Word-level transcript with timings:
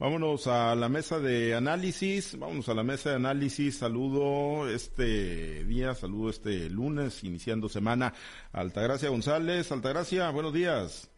Vámonos 0.00 0.46
a 0.46 0.74
la 0.76 0.88
mesa 0.88 1.18
de 1.18 1.54
análisis, 1.54 2.38
vámonos 2.38 2.70
a 2.70 2.74
la 2.74 2.82
mesa 2.82 3.10
de 3.10 3.16
análisis, 3.16 3.76
saludo 3.76 4.66
este 4.66 5.62
día, 5.66 5.94
saludo 5.94 6.30
este 6.30 6.70
lunes, 6.70 7.22
iniciando 7.22 7.68
semana, 7.68 8.14
Altagracia 8.50 9.10
González, 9.10 9.70
Altagracia, 9.70 10.30
buenos 10.30 10.54
días. 10.54 11.10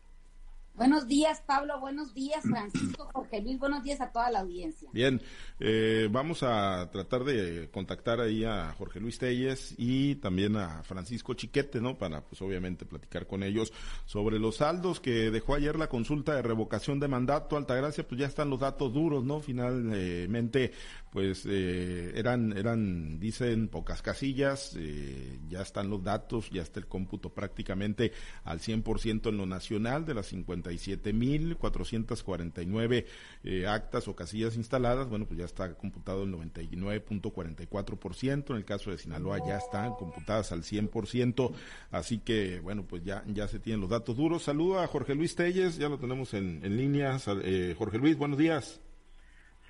Buenos 0.75 1.07
días, 1.07 1.43
Pablo. 1.47 1.79
Buenos 1.81 2.15
días, 2.15 2.43
Francisco, 2.43 3.09
Jorge 3.13 3.43
Luis. 3.43 3.59
Buenos 3.59 3.85
días 3.85 4.01
a 4.01 4.11
toda 4.11 4.31
la 4.31 4.41
audiencia. 4.41 4.89
Bien, 4.93 5.21
eh, 5.61 6.09
vamos 6.11 6.43
a 6.43 6.91
tratar 6.91 7.25
de 7.25 7.69
contactar 7.71 8.21
ahí 8.21 8.45
a 8.45 8.73
Jorge 8.79 8.99
Luis 8.99 9.19
Telles 9.19 9.75
y 9.77 10.15
también 10.17 10.57
a 10.57 10.83
Francisco 10.83 11.35
Chiquete, 11.35 11.81
¿no? 11.81 11.99
Para, 11.99 12.23
pues, 12.23 12.41
obviamente, 12.41 12.87
platicar 12.87 13.27
con 13.27 13.43
ellos 13.43 13.73
sobre 14.07 14.39
los 14.39 14.57
saldos 14.57 14.99
que 14.99 15.31
dejó 15.31 15.55
ayer 15.55 15.79
la 15.79 15.89
consulta 15.89 16.35
de 16.35 16.43
revocación 16.43 16.99
de 17.01 17.09
mandato. 17.09 17.59
Altagracia, 17.59 18.09
pues 18.09 18.21
ya 18.21 18.27
están 18.27 18.49
los 18.49 18.61
datos 18.61 18.95
duros, 18.95 19.25
¿no? 19.25 19.41
Finalmente, 19.41 20.73
pues 21.13 21.45
eh, 21.47 22.13
eran, 22.15 22.57
eran, 22.57 23.21
dicen, 23.21 23.69
pocas 23.69 24.01
casillas, 24.01 24.75
eh, 24.79 25.39
ya 25.49 25.61
están 25.61 25.91
los 25.91 26.03
datos, 26.03 26.49
ya 26.51 26.63
está 26.63 26.81
el 26.81 26.87
cómputo 26.87 27.29
prácticamente 27.29 28.13
al 28.45 28.61
100% 28.61 29.29
en 29.29 29.37
lo 29.37 29.45
nacional 29.45 30.07
de 30.07 30.15
las 30.15 30.33
57.449 30.71 33.05
eh, 33.45 33.67
actas 33.67 34.09
o 34.09 34.17
casillas 34.17 34.57
instaladas, 34.57 35.09
bueno, 35.09 35.27
pues 35.27 35.39
ya 35.39 35.45
está 35.45 35.75
computado 35.75 36.25
el 36.25 36.33
99.44%, 36.33 38.51
en 38.51 38.57
el 38.57 38.65
caso 38.65 38.91
de 38.91 38.99
Sinaloa 38.99 39.39
ya 39.47 39.59
están 39.59 39.95
computadas 39.95 40.51
al 40.53 40.63
100%, 40.63 41.53
así 41.91 42.19
que, 42.19 42.61
bueno, 42.61 42.85
pues 42.87 43.03
ya, 43.05 43.25
ya 43.27 43.49
se 43.49 43.59
tienen 43.59 43.81
los 43.81 43.91
datos 43.91 44.17
duros. 44.17 44.45
Saludo 44.45 44.81
a 44.81 44.87
Jorge 44.87 45.15
Luis 45.15 45.35
Telles, 45.35 45.77
ya 45.77 45.89
lo 45.89 45.99
tenemos 45.99 46.35
en, 46.35 46.61
en 46.65 46.77
línea. 46.77 47.19
Eh, 47.43 47.75
Jorge 47.77 47.99
Luis, 47.99 48.17
buenos 48.17 48.39
días. 48.39 48.81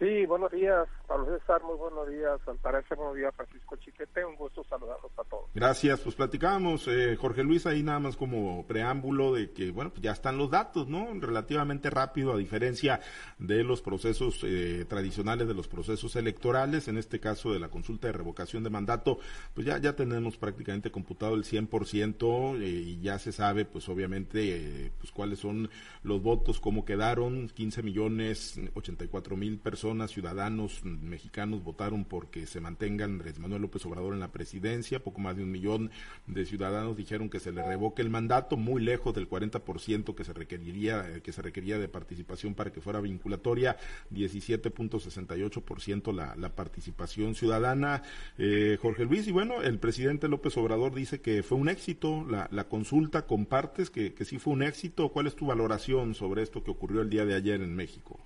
Sí, 0.02 0.26
buenos 0.26 0.50
días, 0.50 0.88
Pablo 1.06 1.38
César, 1.38 1.62
muy 1.62 1.76
buenos 1.76 2.08
días, 2.08 2.40
Altagracia, 2.48 2.96
buenos 2.96 3.14
días, 3.14 3.32
Francisco 3.36 3.76
Chiquete, 3.76 4.24
un 4.24 4.34
gusto 4.34 4.64
saludarlos 4.64 5.12
a 5.16 5.22
todos. 5.22 5.44
Gracias, 5.54 6.00
pues 6.00 6.16
platicábamos, 6.16 6.88
eh, 6.88 7.14
Jorge 7.14 7.44
Luis, 7.44 7.66
ahí 7.66 7.84
nada 7.84 8.00
más 8.00 8.16
como 8.16 8.66
preámbulo 8.66 9.32
de 9.32 9.52
que, 9.52 9.70
bueno, 9.70 9.90
pues 9.90 10.02
ya 10.02 10.10
están 10.10 10.38
los 10.38 10.50
datos, 10.50 10.88
¿no? 10.88 11.06
Relativamente 11.20 11.88
rápido, 11.88 12.32
a 12.32 12.36
diferencia 12.36 12.98
de 13.38 13.62
los 13.62 13.80
procesos 13.80 14.40
eh, 14.42 14.84
tradicionales, 14.88 15.46
de 15.46 15.54
los 15.54 15.68
procesos 15.68 16.16
electorales, 16.16 16.88
en 16.88 16.98
este 16.98 17.20
caso 17.20 17.52
de 17.52 17.60
la 17.60 17.68
consulta 17.68 18.08
de 18.08 18.14
revocación 18.14 18.64
de 18.64 18.70
mandato, 18.70 19.20
pues 19.54 19.68
ya, 19.68 19.78
ya 19.78 19.94
tenemos 19.94 20.36
prácticamente 20.36 20.90
computado 20.90 21.36
el 21.36 21.44
100% 21.44 22.60
eh, 22.60 22.66
y 22.66 23.00
ya 23.00 23.20
se 23.20 23.30
sabe, 23.30 23.66
pues 23.66 23.88
obviamente, 23.88 24.90
pues 24.98 25.12
cuáles 25.12 25.38
son 25.38 25.70
los 26.02 26.20
votos, 26.20 26.58
cómo 26.58 26.84
quedaron, 26.84 27.48
15 27.50 27.84
millones 27.84 28.60
84 28.74 29.36
mil 29.36 29.60
personas 29.60 29.91
ciudadanos 30.10 30.84
mexicanos 30.84 31.62
votaron 31.62 32.04
porque 32.04 32.46
se 32.46 32.60
mantenga 32.60 33.04
Andrés 33.04 33.38
Manuel 33.38 33.62
López 33.62 33.84
Obrador 33.86 34.14
en 34.14 34.20
la 34.20 34.32
presidencia, 34.32 35.02
poco 35.02 35.20
más 35.20 35.36
de 35.36 35.44
un 35.44 35.50
millón 35.50 35.90
de 36.26 36.44
ciudadanos 36.44 36.96
dijeron 36.96 37.28
que 37.28 37.40
se 37.40 37.52
le 37.52 37.62
revoque 37.62 38.02
el 38.02 38.10
mandato, 38.10 38.56
muy 38.56 38.82
lejos 38.82 39.14
del 39.14 39.28
40% 39.28 40.14
que 40.14 40.24
se 40.24 40.32
requeriría 40.32 41.08
eh, 41.08 41.20
que 41.20 41.32
se 41.32 41.42
requería 41.42 41.78
de 41.78 41.88
participación 41.88 42.54
para 42.54 42.72
que 42.72 42.80
fuera 42.80 43.00
vinculatoria, 43.00 43.76
17.68% 44.12 46.12
la, 46.12 46.34
la 46.36 46.54
participación 46.54 47.34
ciudadana. 47.34 48.02
Eh, 48.38 48.78
Jorge 48.80 49.04
Luis, 49.04 49.26
y 49.26 49.32
bueno, 49.32 49.62
el 49.62 49.78
presidente 49.78 50.28
López 50.28 50.56
Obrador 50.56 50.94
dice 50.94 51.20
que 51.20 51.42
fue 51.42 51.58
un 51.58 51.68
éxito 51.68 52.26
la, 52.28 52.68
consulta, 52.68 53.26
compartes 53.26 53.90
que, 53.90 54.14
que 54.14 54.24
sí 54.24 54.38
fue 54.38 54.52
un 54.52 54.62
éxito. 54.62 55.10
¿Cuál 55.10 55.26
es 55.26 55.36
tu 55.36 55.46
valoración 55.46 56.14
sobre 56.14 56.42
esto 56.42 56.62
que 56.62 56.70
ocurrió 56.70 57.02
el 57.02 57.10
día 57.10 57.24
de 57.24 57.34
ayer 57.34 57.60
en 57.60 57.74
México? 57.74 58.20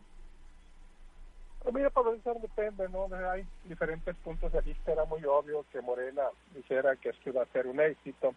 Pues 1.67 1.75
mira, 1.75 1.91
para 1.91 2.13
eso 2.13 2.33
depende, 2.41 2.89
¿no? 2.91 3.09
Hay 3.29 3.45
diferentes 3.65 4.15
puntos 4.19 4.53
de 4.53 4.61
vista. 4.61 4.93
Era 4.93 5.05
muy 5.05 5.25
obvio 5.25 5.67
que 5.73 5.81
Morena 5.81 6.23
dijera 6.55 6.95
que 6.95 7.09
esto 7.09 7.31
iba 7.31 7.43
a 7.43 7.47
ser 7.47 7.67
un 7.67 7.81
éxito. 7.81 8.37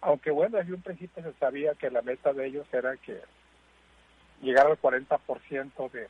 Aunque 0.00 0.32
bueno, 0.32 0.58
desde 0.58 0.74
un 0.74 0.82
principio 0.82 1.22
se 1.22 1.32
sabía 1.34 1.76
que 1.76 1.88
la 1.88 2.02
meta 2.02 2.32
de 2.32 2.46
ellos 2.46 2.66
era 2.72 2.96
que 2.96 3.22
llegara 4.42 4.70
al 4.70 4.80
40% 4.80 5.88
de, 5.92 6.08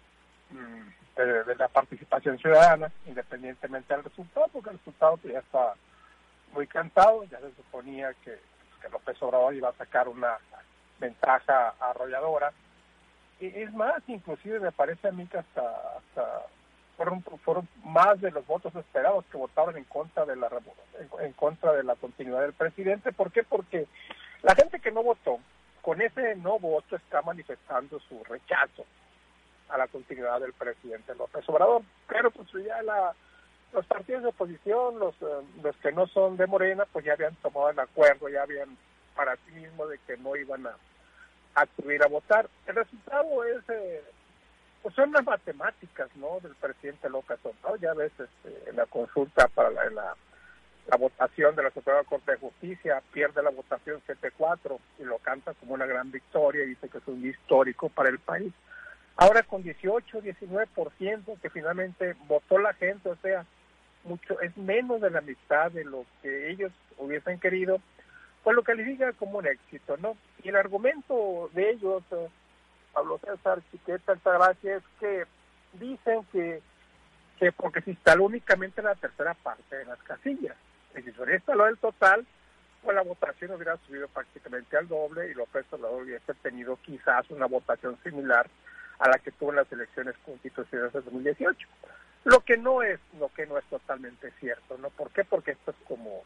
mm, 0.49 1.17
de, 1.17 1.45
de, 1.45 1.55
la 1.55 1.69
participación 1.69 2.39
ciudadana, 2.39 2.91
independientemente 3.05 3.93
del 3.93 4.05
resultado, 4.05 4.49
porque 4.51 4.71
el 4.71 4.79
resultado 4.79 5.21
ya 5.25 5.41
está 5.41 5.75
muy 6.55 6.67
cantado. 6.67 7.25
Ya 7.25 7.41
se 7.41 7.55
suponía 7.57 8.15
que, 8.25 8.39
que 8.81 8.89
López 8.89 9.21
Obrador 9.21 9.55
iba 9.55 9.69
a 9.69 9.75
sacar 9.75 10.09
una 10.09 10.39
ventaja 10.99 11.75
arrolladora 11.79 12.55
es 13.41 13.73
más, 13.73 14.03
inclusive 14.09 14.59
me 14.59 14.73
parece 14.73 15.09
a 15.09 15.13
mí 15.13 15.27
que 15.27 15.39
hasta, 15.39 15.63
hasta 15.99 16.28
más 17.99 18.21
de 18.21 18.31
los 18.31 18.47
votos 18.47 18.73
esperados 18.77 19.25
que 19.31 19.37
votaron 19.37 19.77
en 19.77 19.83
contra 19.83 20.25
de 20.25 20.37
la 20.37 20.49
en, 21.21 21.33
contra 21.33 21.73
de 21.73 21.83
la 21.83 21.97
continuidad 21.97 22.43
del 22.43 22.53
presidente. 22.53 23.11
¿Por 23.11 23.33
qué? 23.33 23.43
Porque 23.43 23.89
la 24.43 24.55
gente 24.55 24.79
que 24.79 24.93
no 24.93 25.03
votó, 25.03 25.41
con 25.83 26.01
ese 26.01 26.37
no 26.37 26.61
voto 26.61 26.95
está 26.95 27.23
manifestando 27.23 27.99
su 28.09 28.23
rechazo 28.23 28.85
a 29.69 29.79
la 29.79 29.89
continuidad 29.89 30.41
del 30.41 30.53
presidente 30.53 31.13
López 31.17 31.43
Obrador. 31.49 31.83
Pero 32.07 32.31
pues 32.31 32.49
ya 32.65 32.81
la, 32.83 33.15
los 33.73 33.85
partidos 33.87 34.23
de 34.23 34.29
oposición, 34.29 35.01
los, 35.01 35.21
uh, 35.21 35.45
los 35.61 35.77
que 35.79 35.91
no 35.91 36.07
son 36.07 36.37
de 36.37 36.47
Morena, 36.47 36.85
pues 36.93 37.05
ya 37.05 37.15
habían 37.15 37.35
tomado 37.37 37.71
el 37.71 37.81
acuerdo, 37.81 38.29
ya 38.29 38.43
habían 38.43 38.79
para 39.17 39.35
sí 39.35 39.51
mismo 39.55 39.89
de 39.89 39.99
que 40.07 40.17
no 40.19 40.37
iban 40.37 40.65
a 40.69 40.77
acudir 41.57 42.01
a 42.05 42.07
votar. 42.07 42.49
El 42.69 42.77
resultado 42.77 43.43
es, 43.43 43.69
eh, 43.71 44.05
pues 44.89 44.97
son 44.97 45.13
las 45.13 45.27
matemáticas, 45.27 46.09
¿no? 46.17 46.41
Del 46.41 46.55
presidente 46.55 47.11
López 47.11 47.39
Obrador. 47.43 47.79
Ya 47.79 47.93
ves, 47.93 48.11
este, 48.13 48.71
en 48.71 48.77
la 48.77 48.87
consulta 48.87 49.47
para 49.49 49.69
la, 49.71 50.17
votación 50.99 51.55
de 51.55 51.63
la 51.63 51.71
Suprema 51.71 52.03
Corte 52.05 52.33
de 52.33 52.39
Justicia, 52.39 53.03
pierde 53.13 53.43
la 53.43 53.51
votación 53.51 54.01
7-4 54.09 54.79
y 54.99 55.05
lo 55.05 55.19
canta 55.19 55.53
como 55.53 55.75
una 55.75 55.85
gran 55.85 56.11
victoria 56.11 56.65
y 56.65 56.69
dice 56.69 56.89
que 56.89 56.97
es 56.97 57.07
un 57.07 57.23
histórico 57.23 57.91
para 57.91 58.09
el 58.09 58.19
país. 58.19 58.51
Ahora 59.17 59.43
con 59.43 59.63
18, 59.63 60.23
19% 60.23 61.41
que 61.43 61.51
finalmente 61.51 62.17
votó 62.27 62.57
la 62.57 62.73
gente, 62.73 63.11
o 63.11 63.17
sea, 63.17 63.45
mucho 64.05 64.41
es 64.41 64.57
menos 64.57 65.03
de 65.03 65.11
la 65.11 65.21
mitad 65.21 65.71
de 65.71 65.85
lo 65.85 66.07
que 66.23 66.51
ellos 66.51 66.73
hubiesen 66.97 67.39
querido 67.39 67.79
pues 68.43 68.57
lo 68.57 68.63
califica 68.63 69.13
como 69.13 69.41
un 69.41 69.47
éxito, 69.47 69.99
¿no? 69.99 70.17
Y 70.43 70.49
el 70.49 70.57
argumento 70.57 71.51
de 71.53 71.73
ellos, 71.73 72.03
eh, 72.13 72.29
Pablo 72.99 73.21
César 73.25 73.63
Chiqueta, 73.71 74.11
Altagracia, 74.11 74.77
es 74.77 74.83
que 74.99 75.25
dicen 75.75 76.25
que, 76.33 76.61
que 77.39 77.53
porque 77.53 77.81
se 77.81 77.91
instaló 77.91 78.25
únicamente 78.25 78.83
la 78.83 78.97
tercera 78.97 79.35
parte 79.35 79.77
de 79.77 79.85
las 79.85 80.03
casillas, 80.03 80.57
si 80.93 81.03
se 81.03 81.35
instalado 81.35 81.69
el 81.69 81.79
total, 81.79 82.27
pues 82.83 82.97
la 82.97 83.03
votación 83.03 83.53
hubiera 83.53 83.77
subido 83.87 84.09
prácticamente 84.09 84.77
al 84.77 84.89
doble 84.89 85.31
y 85.31 85.35
López 85.35 85.65
Obrador 85.71 86.03
hubiese 86.03 86.35
tenido 86.43 86.77
quizás 86.83 87.31
una 87.31 87.47
votación 87.47 87.97
similar 88.03 88.49
a 88.99 89.09
la 89.09 89.19
que 89.19 89.31
tuvo 89.31 89.51
en 89.51 89.57
las 89.57 89.71
elecciones 89.71 90.17
constitucionales 90.27 90.93
de 90.93 91.03
2018. 91.03 91.69
Lo 92.25 92.41
que 92.41 92.57
no 92.57 92.83
es, 92.83 92.99
lo 93.21 93.29
que 93.29 93.47
no 93.47 93.59
es 93.59 93.65
totalmente 93.67 94.33
cierto, 94.41 94.77
¿no? 94.79 94.91
¿Por 94.91 95.13
qué? 95.13 95.23
Porque 95.23 95.53
esto 95.53 95.71
es 95.71 95.77
como 95.87 96.25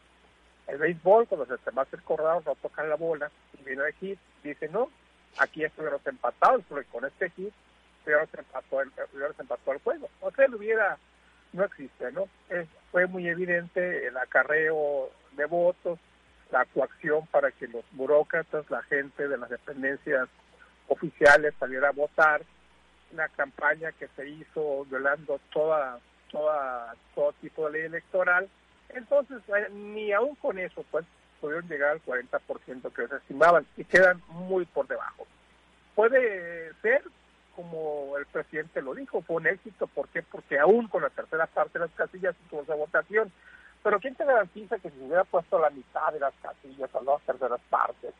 el 0.65 0.79
béisbol, 0.79 1.27
cuando 1.27 1.45
se 1.45 1.71
va 1.71 1.83
a 1.83 1.85
hacer 1.85 2.01
corredor, 2.01 2.41
no 2.43 2.55
tocan 2.55 2.89
la 2.89 2.95
bola 2.95 3.29
y 3.59 3.63
viene 3.63 3.83
hit, 3.99 4.17
dice 4.43 4.69
no, 4.69 4.89
aquí 5.37 5.63
estuvieron 5.63 5.99
empatados, 6.05 6.63
porque 6.67 6.87
con 6.89 7.05
este 7.05 7.29
hit 7.31 7.53
hubiera 8.05 8.23
empató 8.23 8.81
el, 8.81 8.91
empató 9.39 9.73
el 9.73 9.79
juego. 9.79 10.09
O 10.21 10.31
sea, 10.31 10.45
él 10.45 10.55
hubiera, 10.55 10.97
no 11.53 11.63
existe, 11.63 12.11
¿no? 12.11 12.27
Es, 12.49 12.67
fue 12.91 13.07
muy 13.07 13.27
evidente 13.27 14.07
el 14.07 14.17
acarreo 14.17 15.09
de 15.31 15.45
votos, 15.45 15.99
la 16.51 16.65
coacción 16.65 17.25
para 17.27 17.51
que 17.51 17.67
los 17.67 17.83
burócratas, 17.91 18.69
la 18.69 18.83
gente 18.83 19.27
de 19.27 19.37
las 19.37 19.49
dependencias 19.49 20.27
oficiales 20.87 21.53
saliera 21.59 21.89
a 21.89 21.93
votar, 21.93 22.41
una 23.11 23.27
campaña 23.29 23.91
que 23.91 24.07
se 24.15 24.27
hizo 24.27 24.85
violando 24.85 25.39
toda, 25.51 25.99
toda, 26.31 26.95
todo 27.15 27.33
tipo 27.33 27.65
de 27.65 27.71
ley 27.73 27.81
electoral, 27.83 28.49
entonces, 28.89 29.37
eh, 29.49 29.69
ni 29.71 30.11
aún 30.11 30.35
con 30.35 30.59
eso, 30.59 30.85
pues, 30.91 31.05
pudieron 31.43 31.67
llegar 31.67 31.89
al 31.91 32.01
40% 32.03 32.93
que 32.93 33.05
se 33.05 33.15
estimaban 33.17 33.67
y 33.75 33.83
quedan 33.83 34.21
muy 34.29 34.63
por 34.63 34.87
debajo. 34.87 35.27
Puede 35.93 36.71
ser, 36.81 37.03
como 37.53 38.17
el 38.17 38.25
presidente 38.27 38.81
lo 38.81 38.95
dijo, 38.95 39.21
fue 39.23 39.35
un 39.35 39.47
éxito. 39.47 39.87
¿Por 39.87 40.07
qué? 40.07 40.21
Porque 40.23 40.57
aún 40.57 40.87
con 40.87 41.01
la 41.01 41.09
tercera 41.09 41.45
parte 41.47 41.79
de 41.79 41.85
las 41.85 41.95
casillas 41.95 42.33
tuvo 42.49 42.61
esa 42.61 42.75
votación. 42.75 43.29
Pero 43.83 43.99
¿quién 43.99 44.15
te 44.15 44.23
garantiza 44.23 44.79
que 44.79 44.89
si 44.89 44.97
se 44.97 45.03
hubiera 45.03 45.25
puesto 45.25 45.59
la 45.59 45.69
mitad 45.69 46.13
de 46.13 46.21
las 46.21 46.33
casillas 46.41 46.89
o 46.93 47.03
las 47.03 47.21
terceras 47.23 47.59
partes 47.69 48.13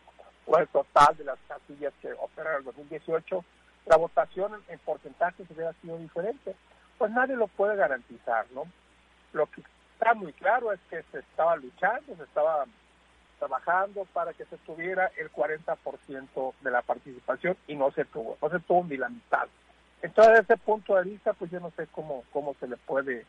o 0.45 0.57
el 0.57 0.67
total 0.67 1.15
de 1.15 1.23
las 1.23 1.39
casillas 1.47 1.93
que 2.01 2.11
operan 2.11 2.55
en 2.55 2.59
el 2.59 2.65
2018, 2.65 3.45
la 3.85 3.95
votación 3.95 4.51
en 4.67 4.79
porcentaje 4.79 5.45
se 5.45 5.53
hubiera 5.53 5.71
sido 5.81 5.97
diferente? 5.97 6.57
Pues 6.97 7.09
nadie 7.11 7.37
lo 7.37 7.47
puede 7.47 7.77
garantizar, 7.77 8.47
¿no? 8.51 8.65
Lo 9.31 9.45
que 9.45 9.63
está 9.93 10.13
muy 10.13 10.33
claro 10.33 10.73
es 10.73 10.81
que 10.89 11.01
se 11.03 11.19
estaba 11.19 11.55
luchando, 11.55 12.17
se 12.17 12.23
estaba 12.23 12.65
trabajando 13.39 14.05
para 14.13 14.33
que 14.33 14.45
se 14.45 14.57
tuviera 14.57 15.11
el 15.17 15.31
40% 15.31 16.53
de 16.61 16.71
la 16.71 16.81
participación 16.81 17.57
y 17.67 17.75
no 17.75 17.91
se 17.91 18.05
tuvo, 18.05 18.37
no 18.41 18.49
se 18.49 18.59
tuvo 18.59 18.85
ni 18.85 18.97
la. 18.97 19.11
Entonces, 20.01 20.33
desde 20.33 20.53
ese 20.53 20.57
punto 20.57 20.95
de 20.95 21.03
vista, 21.03 21.33
pues 21.33 21.51
yo 21.51 21.59
no 21.59 21.71
sé 21.71 21.87
cómo, 21.87 22.23
cómo 22.31 22.55
se 22.59 22.67
le 22.67 22.77
puede 22.77 23.25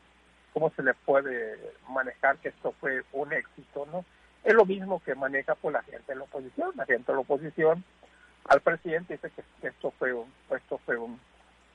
cómo 0.52 0.70
se 0.70 0.84
le 0.84 0.94
puede 0.94 1.58
manejar 1.88 2.38
que 2.38 2.50
esto 2.50 2.72
fue 2.80 3.02
un 3.12 3.32
éxito, 3.32 3.86
¿no? 3.90 4.04
Es 4.44 4.54
lo 4.54 4.64
mismo 4.64 5.02
que 5.02 5.16
maneja 5.16 5.56
por 5.56 5.72
la 5.72 5.82
gente 5.82 6.12
de 6.12 6.16
la 6.16 6.24
oposición. 6.24 6.70
La 6.76 6.86
gente 6.86 7.10
de 7.10 7.16
la 7.16 7.22
oposición 7.22 7.82
al 8.44 8.60
presidente 8.60 9.14
dice 9.14 9.32
que 9.60 9.66
esto 9.66 9.90
fue 9.98 10.12
un, 10.12 10.32
esto 10.50 10.78
fue 10.78 10.96
un 10.96 11.18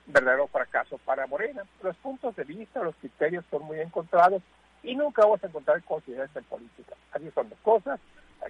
verdadero 0.05 0.47
fracaso 0.47 0.97
para 0.99 1.27
Morena. 1.27 1.63
Los 1.83 1.95
puntos 1.97 2.35
de 2.35 2.43
vista, 2.45 2.81
los 2.81 2.95
criterios 2.95 3.43
son 3.51 3.63
muy 3.63 3.79
encontrados 3.79 4.41
y 4.83 4.95
nunca 4.95 5.23
vamos 5.23 5.43
a 5.43 5.47
encontrar 5.47 5.83
coincidencia 5.83 6.39
en 6.39 6.45
política. 6.45 6.95
Así 7.11 7.29
son 7.31 7.49
las 7.49 7.59
cosas, 7.59 7.99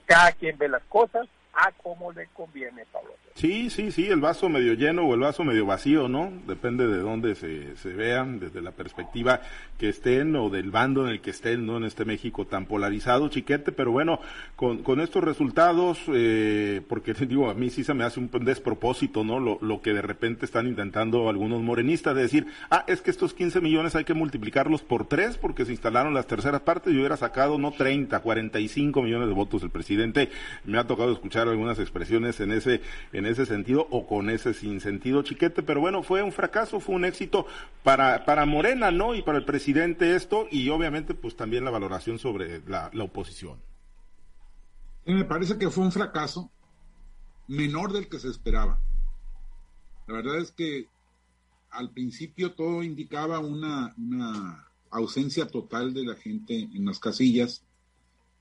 cada 0.06 0.32
quien 0.34 0.58
ve 0.58 0.70
las 0.70 0.84
cosas 0.84 1.28
a 1.54 1.72
como 1.72 2.12
le 2.12 2.28
conviene, 2.28 2.86
Pablo. 2.92 3.14
Sí, 3.40 3.70
sí, 3.70 3.90
sí, 3.94 4.06
el 4.08 4.20
vaso 4.20 4.50
medio 4.50 4.74
lleno 4.74 5.04
o 5.04 5.14
el 5.14 5.22
vaso 5.22 5.46
medio 5.46 5.66
vacío, 5.66 6.10
¿no? 6.10 6.30
Depende 6.46 6.88
de 6.88 6.98
dónde 6.98 7.36
se, 7.36 7.78
se 7.78 7.94
vean, 7.94 8.38
desde 8.38 8.62
la 8.62 8.72
perspectiva 8.72 9.40
que 9.78 9.88
estén 9.88 10.36
o 10.36 10.50
del 10.50 10.72
bando 10.72 11.06
en 11.06 11.14
el 11.14 11.22
que 11.22 11.30
estén, 11.30 11.66
¿no? 11.66 11.78
En 11.78 11.86
este 11.86 12.04
México 12.04 12.46
tan 12.46 12.66
polarizado, 12.66 13.30
chiquete, 13.30 13.72
pero 13.72 13.92
bueno, 13.92 14.20
con, 14.58 14.84
con 14.84 15.00
estos 15.00 15.24
resultados, 15.24 16.02
eh, 16.14 16.82
porque 16.90 17.14
digo, 17.14 17.50
a 17.50 17.54
mí 17.54 17.70
sí 17.70 17.86
se 17.86 17.94
me 17.94 18.04
hace 18.04 18.20
un 18.20 18.30
despropósito, 18.42 19.24
¿no? 19.24 19.40
Lo, 19.40 19.58
lo 19.62 19.82
que 19.82 19.94
de 19.94 20.02
repente 20.02 20.44
están 20.44 20.68
intentando 20.68 21.30
algunos 21.30 21.62
morenistas 21.62 22.16
de 22.16 22.24
decir, 22.24 22.48
ah, 22.70 22.84
es 22.88 23.02
que 23.02 23.10
estos 23.10 23.34
15 23.34 23.62
millones 23.62 23.96
hay 23.96 24.04
que 24.04 24.14
multiplicarlos 24.14 24.82
por 24.82 25.08
tres 25.08 25.38
porque 25.38 25.64
se 25.64 25.72
instalaron 25.72 26.14
las 26.14 26.28
terceras 26.28 26.60
partes 26.60 26.94
y 26.94 26.98
hubiera 26.98 27.16
sacado 27.16 27.58
no 27.58 27.72
30, 27.72 28.20
45 28.20 29.02
millones 29.02 29.30
de 29.30 29.34
votos 29.34 29.64
el 29.64 29.70
presidente. 29.70 30.30
Me 30.66 30.78
ha 30.78 30.86
tocado 30.88 31.14
escuchar 31.14 31.48
algunas 31.48 31.80
expresiones 31.80 32.42
en 32.42 32.52
ese, 32.52 32.82
en 33.14 33.29
ese 33.30 33.46
sentido 33.46 33.88
o 33.90 34.06
con 34.06 34.30
ese 34.30 34.54
sin 34.54 34.82
sentido 34.82 35.24
chiquete, 35.24 35.64
pero 35.64 35.80
bueno, 35.80 36.04
fue 36.04 36.22
un 36.22 36.32
fracaso, 36.32 36.80
fue 36.80 36.96
un 36.96 37.06
éxito 37.06 37.46
para, 37.84 38.26
para 38.26 38.46
Morena, 38.46 38.92
¿no? 38.92 39.16
Y 39.16 39.22
para 39.22 39.38
el 39.38 39.46
presidente 39.46 40.16
esto 40.16 40.48
y 40.52 40.70
obviamente 40.70 41.14
pues 41.14 41.36
también 41.36 41.64
la 41.64 41.72
valoración 41.72 42.20
sobre 42.20 42.62
la, 42.68 42.92
oposición. 43.00 43.60
me 45.06 45.24
parece 45.24 45.58
que 45.58 45.70
fue 45.70 45.84
un 45.84 45.92
fracaso 45.92 46.52
menor 47.48 47.94
del 47.94 48.10
que 48.10 48.20
se 48.20 48.30
esperaba. 48.30 48.80
La 50.08 50.16
verdad 50.16 50.40
es 50.40 50.52
que 50.52 50.88
al 51.70 51.92
principio 51.92 52.54
todo 52.54 52.84
indicaba 52.84 53.40
una 53.40 53.94
ausencia 54.92 55.48
total 55.48 55.94
de 55.94 56.04
la 56.04 56.16
gente 56.16 56.70
en 56.74 56.86
las 56.86 57.00
casillas 57.00 57.64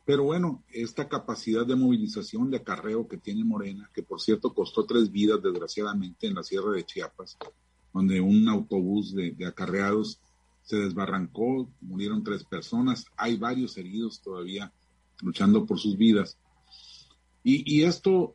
pero 0.09 0.23
bueno, 0.23 0.65
esta 0.73 1.07
capacidad 1.07 1.67
de 1.67 1.77
movilización, 1.77 2.51
de 2.51 2.57
acarreo 2.57 3.07
que 3.07 3.19
tiene 3.19 3.45
Morena, 3.45 3.91
que 3.93 4.03
por 4.03 4.23
cierto 4.23 4.55
costó 4.55 4.87
tres 4.87 5.13
vidas 5.13 5.43
desgraciadamente 5.43 6.27
en 6.27 6.35
la 6.35 6.43
Sierra 6.43 6.71
de 6.71 6.87
Chiapas, 6.87 7.37
donde 7.93 8.19
un 8.19 8.49
autobús 8.49 9.15
de, 9.15 9.37
acarreados 9.47 10.19
se 10.63 10.77
desbarrancó, 10.77 11.71
murieron 11.83 12.25
tres 12.25 12.43
personas, 12.43 13.05
hay 13.19 13.37
varios 13.37 13.77
heridos 13.77 14.23
todavía 14.23 14.73
luchando 15.21 15.67
por 15.67 15.79
sus 15.79 15.99
vidas. 15.99 16.39
Y, 17.45 17.83
esto 17.83 18.35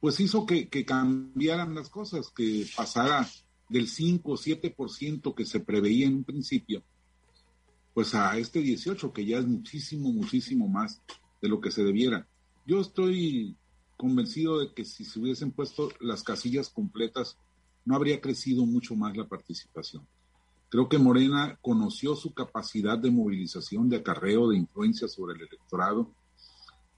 pues 0.00 0.20
hizo 0.20 0.44
que, 0.44 0.68
que, 0.68 0.84
cambiaran 0.84 1.74
las 1.74 1.88
cosas, 1.88 2.30
que 2.36 2.66
pasara 2.76 3.26
del 3.70 3.88
5 3.88 4.30
o 4.30 4.36
7% 4.36 5.34
que 5.34 5.46
se 5.46 5.60
preveía 5.60 6.06
en 6.06 6.16
un 6.16 6.24
principio 6.24 6.82
pues 7.98 8.14
a 8.14 8.38
este 8.38 8.60
18, 8.60 9.12
que 9.12 9.26
ya 9.26 9.38
es 9.38 9.46
muchísimo, 9.48 10.12
muchísimo 10.12 10.68
más 10.68 11.02
de 11.42 11.48
lo 11.48 11.60
que 11.60 11.72
se 11.72 11.82
debiera. 11.82 12.28
Yo 12.64 12.80
estoy 12.80 13.56
convencido 13.96 14.60
de 14.60 14.72
que 14.72 14.84
si 14.84 15.04
se 15.04 15.18
hubiesen 15.18 15.50
puesto 15.50 15.88
las 15.98 16.22
casillas 16.22 16.68
completas, 16.68 17.38
no 17.84 17.96
habría 17.96 18.20
crecido 18.20 18.64
mucho 18.66 18.94
más 18.94 19.16
la 19.16 19.26
participación. 19.26 20.06
Creo 20.68 20.88
que 20.88 20.96
Morena 20.96 21.58
conoció 21.60 22.14
su 22.14 22.32
capacidad 22.32 22.96
de 22.96 23.10
movilización, 23.10 23.88
de 23.88 23.96
acarreo, 23.96 24.48
de 24.48 24.58
influencia 24.58 25.08
sobre 25.08 25.34
el 25.34 25.48
electorado. 25.48 26.08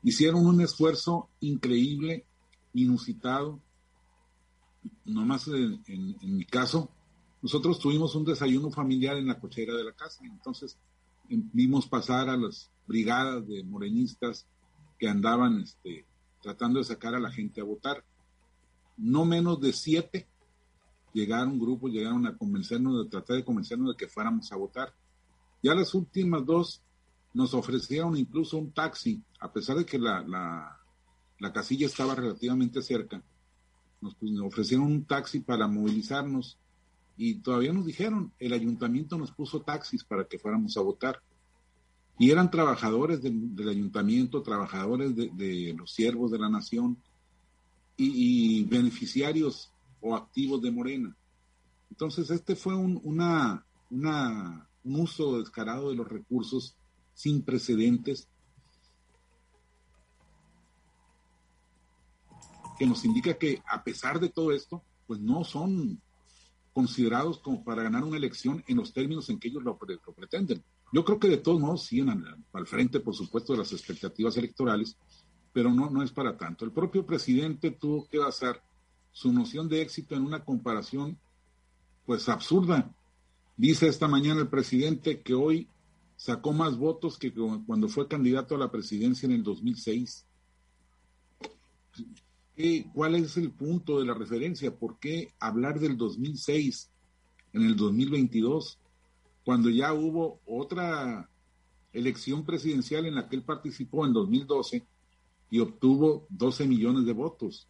Hicieron 0.03 0.45
un 0.45 0.61
esfuerzo 0.61 1.31
increíble, 1.41 2.27
inusitado. 2.75 3.59
Nomás 5.07 5.49
en, 5.49 5.81
en 5.87 6.37
mi 6.37 6.45
caso, 6.45 6.91
nosotros 7.41 7.79
tuvimos 7.79 8.15
un 8.15 8.27
desayuno 8.27 8.71
familiar 8.71 9.17
en 9.17 9.29
la 9.29 9.41
cochera 9.41 9.75
de 9.75 9.85
la 9.85 9.93
casa. 9.93 10.21
Entonces, 10.27 10.77
vimos 11.31 11.87
pasar 11.87 12.29
a 12.29 12.37
las 12.37 12.71
brigadas 12.87 13.47
de 13.47 13.63
morenistas 13.63 14.47
que 14.99 15.09
andaban 15.09 15.61
este, 15.61 16.05
tratando 16.43 16.79
de 16.79 16.85
sacar 16.85 17.15
a 17.15 17.21
la 17.21 17.31
gente 17.31 17.61
a 17.61 17.65
votar. 17.65 18.05
No 18.97 19.25
menos 19.25 19.61
de 19.61 19.73
siete 19.73 20.27
llegaron 21.13 21.59
grupos, 21.59 21.93
llegaron 21.93 22.27
a 22.27 22.37
convencernos, 22.37 23.05
de 23.05 23.11
tratar 23.11 23.37
de 23.37 23.45
convencernos 23.45 23.91
de 23.91 23.97
que 23.97 24.09
fuéramos 24.09 24.51
a 24.53 24.57
votar. 24.57 24.93
Ya 25.63 25.75
las 25.75 25.95
últimas 25.95 26.45
dos 26.45 26.83
nos 27.33 27.55
ofrecieron 27.55 28.17
incluso 28.17 28.59
un 28.59 28.73
taxi, 28.73 29.23
a 29.41 29.53
pesar 29.53 29.77
de 29.77 29.87
que 29.87 29.99
la, 29.99 30.23
la, 30.23 31.53
casilla 31.53 31.87
estaba 31.87 32.15
relativamente 32.15 32.83
cerca, 32.83 33.23
nos, 34.01 34.15
pues, 34.17 34.33
nos 34.33 34.47
ofrecieron 34.47 34.87
un 34.87 35.05
taxi 35.05 35.41
para 35.41 35.67
movilizarnos 35.67 36.59
y 37.23 37.35
todavía 37.35 37.71
nos 37.71 37.85
dijeron, 37.85 38.33
el 38.39 38.55
ayuntamiento 38.55 39.19
nos 39.19 39.31
puso 39.31 39.61
taxis 39.61 40.03
para 40.03 40.25
que 40.25 40.39
fuéramos 40.39 40.75
a 40.79 40.81
votar. 40.81 41.21
Y 42.19 42.31
eran 42.31 42.51
trabajadores 42.51 43.21
del, 43.21 43.69
ayuntamiento, 43.69 44.43
trabajadores 44.43 45.15
de, 45.15 45.75
los 45.77 45.93
siervos 45.93 46.31
de 46.31 46.39
la 46.39 46.49
nación 46.49 46.97
y, 47.99 48.65
beneficiarios 48.65 49.71
o 50.01 50.17
activos 50.17 50.63
de 50.63 50.71
Morena. 50.71 51.15
Entonces, 51.91 52.31
este 52.31 52.57
fue 52.57 52.75
un, 52.75 52.99
una, 53.05 53.67
un 53.91 54.67
uso 54.83 55.41
descarado 55.41 55.91
de 55.91 55.97
los 55.97 56.09
recursos 56.09 56.75
sin 57.13 57.43
precedentes 57.43 58.29
que 62.79 62.87
nos 62.87 63.05
indica 63.05 63.35
que 63.35 63.63
a 63.67 63.85
pesar 63.85 64.19
de 64.21 64.31
todo 64.31 64.53
esto, 64.53 64.83
pues 65.07 65.21
no 65.21 65.45
son 65.45 66.01
considerados 66.73 67.39
como 67.39 67.65
para 67.65 67.83
ganar 67.83 68.05
una 68.05 68.17
elección 68.17 68.63
en 68.67 68.77
los 68.77 68.93
términos 68.93 69.29
en 69.29 69.39
que 69.39 69.49
ellos 69.49 69.63
lo, 69.63 69.79
pretenden. 69.79 70.63
Yo 70.93 71.05
creo 71.05 71.19
que 71.19 71.29
de 71.29 71.39
todos 71.39 71.61
modos 71.61 71.85
siguen 71.85 72.25
al, 72.53 72.67
frente, 72.67 73.01
por 73.01 73.15
supuesto, 73.15 73.53
de 73.53 73.61
las 73.61 73.73
expectativas 73.73 74.37
electorales, 74.37 74.97
pero 75.53 75.73
no, 75.73 75.91
no 75.91 76.03
es 76.03 76.13
para 76.13 76.37
tanto. 76.37 76.65
El 76.65 76.73
propio 76.73 77.05
presidente 77.05 77.71
tuvo 77.71 78.07
que 78.09 78.19
basar 78.19 78.63
su 79.13 79.33
noción 79.33 79.69
de 79.69 79.83
éxito 79.83 80.15
en 80.15 80.23
una 80.23 80.45
comparación, 80.45 81.19
pues 82.07 82.29
absurda. 82.29 82.95
Dice 83.57 83.89
esta 83.89 84.09
mañana 84.09 84.41
el 84.41 84.49
presidente 84.49 85.21
que 85.21 85.35
hoy 85.35 85.69
sacó 86.17 86.53
más 86.53 86.77
votos 86.77 87.19
que 87.19 87.33
cuando 87.67 87.89
fue 87.89 88.07
candidato 88.07 88.55
a 88.55 88.59
la 88.59 88.71
presidencia 88.71 89.27
en 89.27 89.33
el 89.33 89.43
2006. 89.43 90.27
¿Cuál 92.93 93.15
es 93.15 93.37
el 93.39 93.53
punto 93.53 94.01
de 94.01 94.05
la 94.05 94.13
referencia? 94.13 94.77
¿Por 94.77 94.99
qué 94.99 95.33
hablar 95.39 95.81
del 95.81 95.97
2006 95.97 96.91
en 97.55 97.63
el 97.63 97.75
2022 97.75 98.79
cuando 99.45 99.71
ya 99.71 99.95
hubo 99.95 100.41
otra 100.47 101.31
elección 101.95 102.45
presidencial 102.45 103.07
en 103.07 103.15
la 103.15 103.29
que 103.29 103.37
él 103.37 103.45
participó 103.45 104.05
en 104.05 104.13
2012 104.13 104.85
y 105.51 105.59
obtuvo 105.61 106.27
12 106.29 106.67
millones 106.67 107.07
de 107.07 107.15
votos? 107.15 107.67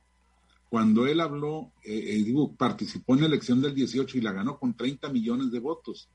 Cuando 0.68 1.06
él 1.06 1.20
habló, 1.20 1.70
eh, 1.84 2.16
eh, 2.16 2.24
digo, 2.24 2.52
participó 2.54 3.14
en 3.14 3.20
la 3.20 3.26
elección 3.26 3.60
del 3.60 3.74
18 3.74 4.18
y 4.18 4.20
la 4.20 4.32
ganó 4.32 4.58
con 4.58 4.74
30 4.74 5.08
millones 5.10 5.52
de 5.52 5.60
votos. 5.60 6.08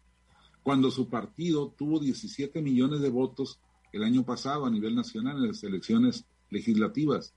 Cuando 0.64 0.92
su 0.92 1.08
partido 1.08 1.74
tuvo 1.78 2.00
17 2.00 2.62
millones 2.62 3.00
de 3.00 3.10
votos 3.10 3.58
el 3.94 4.04
año 4.04 4.26
pasado 4.26 4.66
a 4.66 4.70
nivel 4.70 4.96
nacional 4.96 5.38
en 5.38 5.48
las 5.48 5.64
elecciones 5.64 6.26
legislativas 6.50 7.34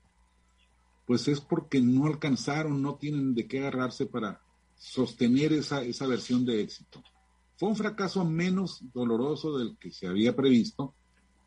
pues 1.08 1.26
es 1.26 1.40
porque 1.40 1.80
no 1.80 2.04
alcanzaron, 2.04 2.82
no 2.82 2.96
tienen 2.96 3.34
de 3.34 3.46
qué 3.48 3.60
agarrarse 3.60 4.04
para 4.04 4.42
sostener 4.76 5.54
esa, 5.54 5.82
esa 5.82 6.06
versión 6.06 6.44
de 6.44 6.60
éxito. 6.60 7.02
Fue 7.56 7.70
un 7.70 7.76
fracaso 7.76 8.26
menos 8.26 8.82
doloroso 8.92 9.56
del 9.56 9.78
que 9.78 9.90
se 9.90 10.06
había 10.06 10.36
previsto, 10.36 10.92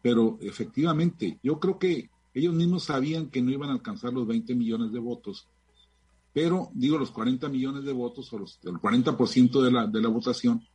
pero 0.02 0.40
efectivamente, 0.42 1.40
yo 1.44 1.60
creo 1.60 1.78
que 1.78 2.10
ellos 2.34 2.56
mismos 2.56 2.86
sabían 2.86 3.30
que 3.30 3.44
no 3.44 3.52
iban 3.52 3.70
a 3.70 3.74
alcanzar 3.74 4.12
los 4.12 4.26
20 4.26 4.56
millones 4.56 4.92
de 4.92 4.98
votos, 4.98 5.48
pero 6.34 6.72
digo 6.74 6.98
los 6.98 7.12
40 7.12 7.48
millones 7.48 7.84
de 7.84 7.94
votos 7.94 8.34
o 8.34 8.40
los, 8.40 8.60
el 8.64 8.78
40% 8.78 9.62
de 9.62 9.72
la, 9.72 9.86
de 9.86 10.02
la 10.02 10.10
votación, 10.10 10.68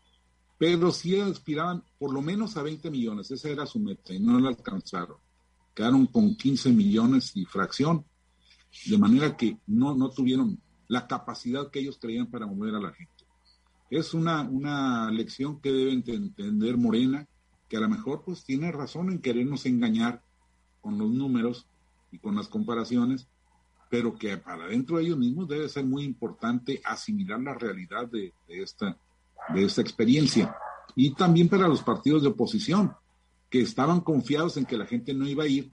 pero 0.59 0.93
sí 0.93 1.19
aspiraban 1.19 1.83
por 1.99 2.13
lo 2.13 2.23
menos 2.23 2.57
a 2.57 2.63
20 2.63 2.89
millones, 2.93 3.33
esa 3.33 3.49
era 3.49 3.67
su 3.67 3.81
meta 3.81 4.15
y 4.15 4.21
no 4.21 4.39
la 4.39 4.51
alcanzaron. 4.51 5.17
Quedaron 5.75 6.07
con 6.07 6.37
15 6.37 6.71
millones 6.71 7.33
y 7.35 7.45
fracción 7.47 8.05
de 8.85 8.99
manera 8.99 9.37
que 9.37 9.59
no, 9.67 9.95
no 9.95 10.11
tuvieron 10.11 10.59
la 10.89 11.07
capacidad 11.07 11.71
que 11.71 11.81
ellos 11.81 11.99
creían 12.01 12.27
para 12.31 12.47
mover 12.47 12.75
a 12.75 12.81
la 12.81 12.93
gente. 12.93 13.13
Es 13.91 14.15
una, 14.15 14.43
una 14.43 15.11
lección 15.11 15.61
que 15.61 15.73
debe 15.73 15.93
entender 15.93 16.77
Morena, 16.77 17.27
que 17.69 17.77
a 17.77 17.81
lo 17.81 17.89
mejor 17.89 18.23
pues 18.25 18.45
tiene 18.45 18.71
razón 18.73 19.11
en 19.11 19.21
querernos 19.21 19.67
engañar 19.67 20.23
con 20.81 20.99
los 20.99 21.11
números 21.11 21.67
y 22.13 22.19
con 22.19 22.37
las 22.37 22.49
comparaciones, 22.49 23.27
pero 23.89 24.17
que 24.17 24.37
para 24.37 24.67
dentro 24.67 24.97
de 24.97 25.05
ellos 25.05 25.19
mismos 25.19 25.49
debe 25.49 25.69
ser 25.69 25.85
muy 25.85 26.05
importante 26.05 26.81
asimilar 26.85 27.41
la 27.41 27.55
realidad 27.55 28.09
de, 28.09 28.33
esta, 28.49 28.97
de 29.53 29.65
esta 29.65 29.81
experiencia. 29.81 30.57
Y 30.95 31.15
también 31.15 31.49
para 31.49 31.69
los 31.69 31.83
partidos 31.83 32.23
de 32.23 32.29
oposición, 32.29 32.95
que 33.51 33.61
estaban 33.61 34.01
confiados 34.01 34.57
en 34.57 34.67
que 34.67 34.77
la 34.77 34.87
gente 34.87 35.15
no 35.15 35.27
iba 35.29 35.45
a 35.45 35.49
ir 35.49 35.71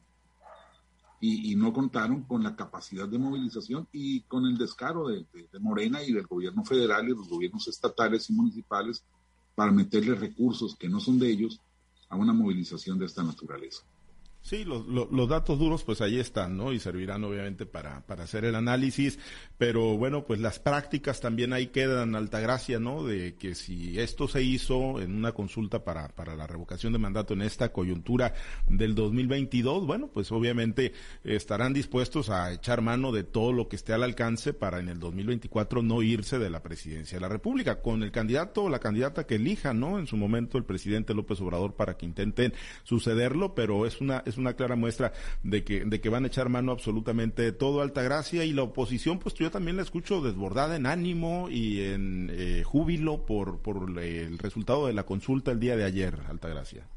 y, 1.25 1.55
no 1.55 1.71
contaron 1.71 2.23
con 2.23 2.43
la 2.43 2.53
capacidad 2.53 3.07
de 3.07 3.17
movilización 3.17 3.87
y 3.93 4.23
con 4.23 4.45
el 4.45 4.57
descaro 4.57 5.07
de, 5.07 5.25
de, 5.33 5.59
Morena 5.59 6.03
y 6.03 6.11
del 6.11 6.27
gobierno 6.27 6.65
federal 6.65 7.05
y 7.05 7.11
los 7.11 7.29
gobiernos 7.29 7.65
estatales 7.69 8.29
y 8.29 8.33
municipales 8.33 9.05
para 9.55 9.71
meterle 9.71 10.15
recursos 10.15 10.75
que 10.75 10.89
no 10.89 10.99
son 10.99 11.19
de 11.19 11.29
ellos 11.29 11.61
a 12.09 12.17
una 12.17 12.33
movilización 12.33 12.99
de 12.99 13.05
esta 13.05 13.23
naturaleza. 13.23 13.83
Sí, 14.43 14.65
los, 14.65 14.85
los, 14.85 15.29
datos 15.29 15.57
duros 15.57 15.85
pues 15.85 16.01
ahí 16.01 16.19
están, 16.19 16.57
¿no? 16.57 16.73
Y 16.73 16.79
servirán 16.79 17.23
obviamente 17.23 17.65
para, 17.65 18.05
para 18.05 18.25
hacer 18.25 18.43
el 18.43 18.55
análisis, 18.55 19.17
pero 19.57 19.97
bueno, 19.97 20.25
pues 20.25 20.41
las 20.41 20.59
prácticas 20.59 21.21
también 21.21 21.53
ahí 21.53 21.67
quedan, 21.67 22.13
Altagracia, 22.13 22.77
¿no? 22.77 23.05
De 23.05 23.35
que 23.35 23.55
si 23.55 23.97
esto 23.97 24.27
se 24.27 24.43
hizo 24.43 24.99
en 24.99 25.15
una 25.15 25.31
consulta 25.31 25.85
para, 25.85 26.09
para 26.09 26.35
la 26.35 26.45
revocación 26.45 26.91
de 26.91 26.99
mandato 26.99 27.33
en 27.33 27.41
esta 27.41 27.71
coyuntura 27.71 28.33
del 28.67 28.95
2022, 28.95 29.87
bueno, 29.87 30.09
pues 30.13 30.29
obviamente 30.33 30.91
estarán 31.23 31.71
dispuestos 31.71 32.29
a 32.29 32.51
echar 32.51 32.81
mano 32.81 33.13
de 33.13 33.23
todo 33.23 33.53
lo 33.53 33.69
que 33.69 33.77
esté 33.77 33.93
al 33.93 34.03
alcance 34.03 34.53
para 34.53 34.81
en 34.81 34.89
el 34.89 34.99
2024 34.99 35.81
no 35.83 36.01
irse 36.01 36.37
de 36.37 36.49
la 36.49 36.61
presidencia 36.61 37.15
de 37.15 37.21
la 37.21 37.29
República, 37.29 37.81
con 37.81 38.03
el 38.03 38.11
candidato 38.11 38.63
o 38.63 38.69
la 38.69 38.79
candidata 38.79 39.25
que 39.25 39.35
elija, 39.35 39.73
¿no? 39.73 39.99
En 39.99 40.07
su 40.07 40.17
momento 40.17 40.57
el 40.57 40.65
presidente 40.65 41.13
López 41.13 41.39
Obrador 41.39 41.75
para 41.75 41.95
que 41.95 42.05
intenten 42.05 42.53
sucederlo, 42.83 43.55
pero 43.55 43.85
es 43.85 44.01
una 44.01 44.21
una 44.37 44.53
clara 44.53 44.75
muestra 44.75 45.13
de 45.43 45.63
que, 45.63 45.85
de 45.85 46.01
que 46.01 46.09
van 46.09 46.23
a 46.23 46.27
echar 46.27 46.49
mano 46.49 46.71
absolutamente 46.71 47.41
de 47.41 47.51
todo 47.51 47.81
Altagracia 47.81 48.43
y 48.45 48.53
la 48.53 48.63
oposición, 48.63 49.19
pues 49.19 49.35
yo 49.35 49.51
también 49.51 49.77
la 49.77 49.83
escucho 49.83 50.21
desbordada 50.21 50.75
en 50.75 50.85
ánimo 50.85 51.49
y 51.49 51.81
en 51.81 52.29
eh, 52.33 52.63
júbilo 52.63 53.25
por, 53.25 53.59
por 53.59 53.99
el 53.99 54.37
resultado 54.37 54.87
de 54.87 54.93
la 54.93 55.05
consulta 55.05 55.51
el 55.51 55.59
día 55.59 55.75
de 55.75 55.83
ayer, 55.83 56.19
Altagracia. 56.29 56.87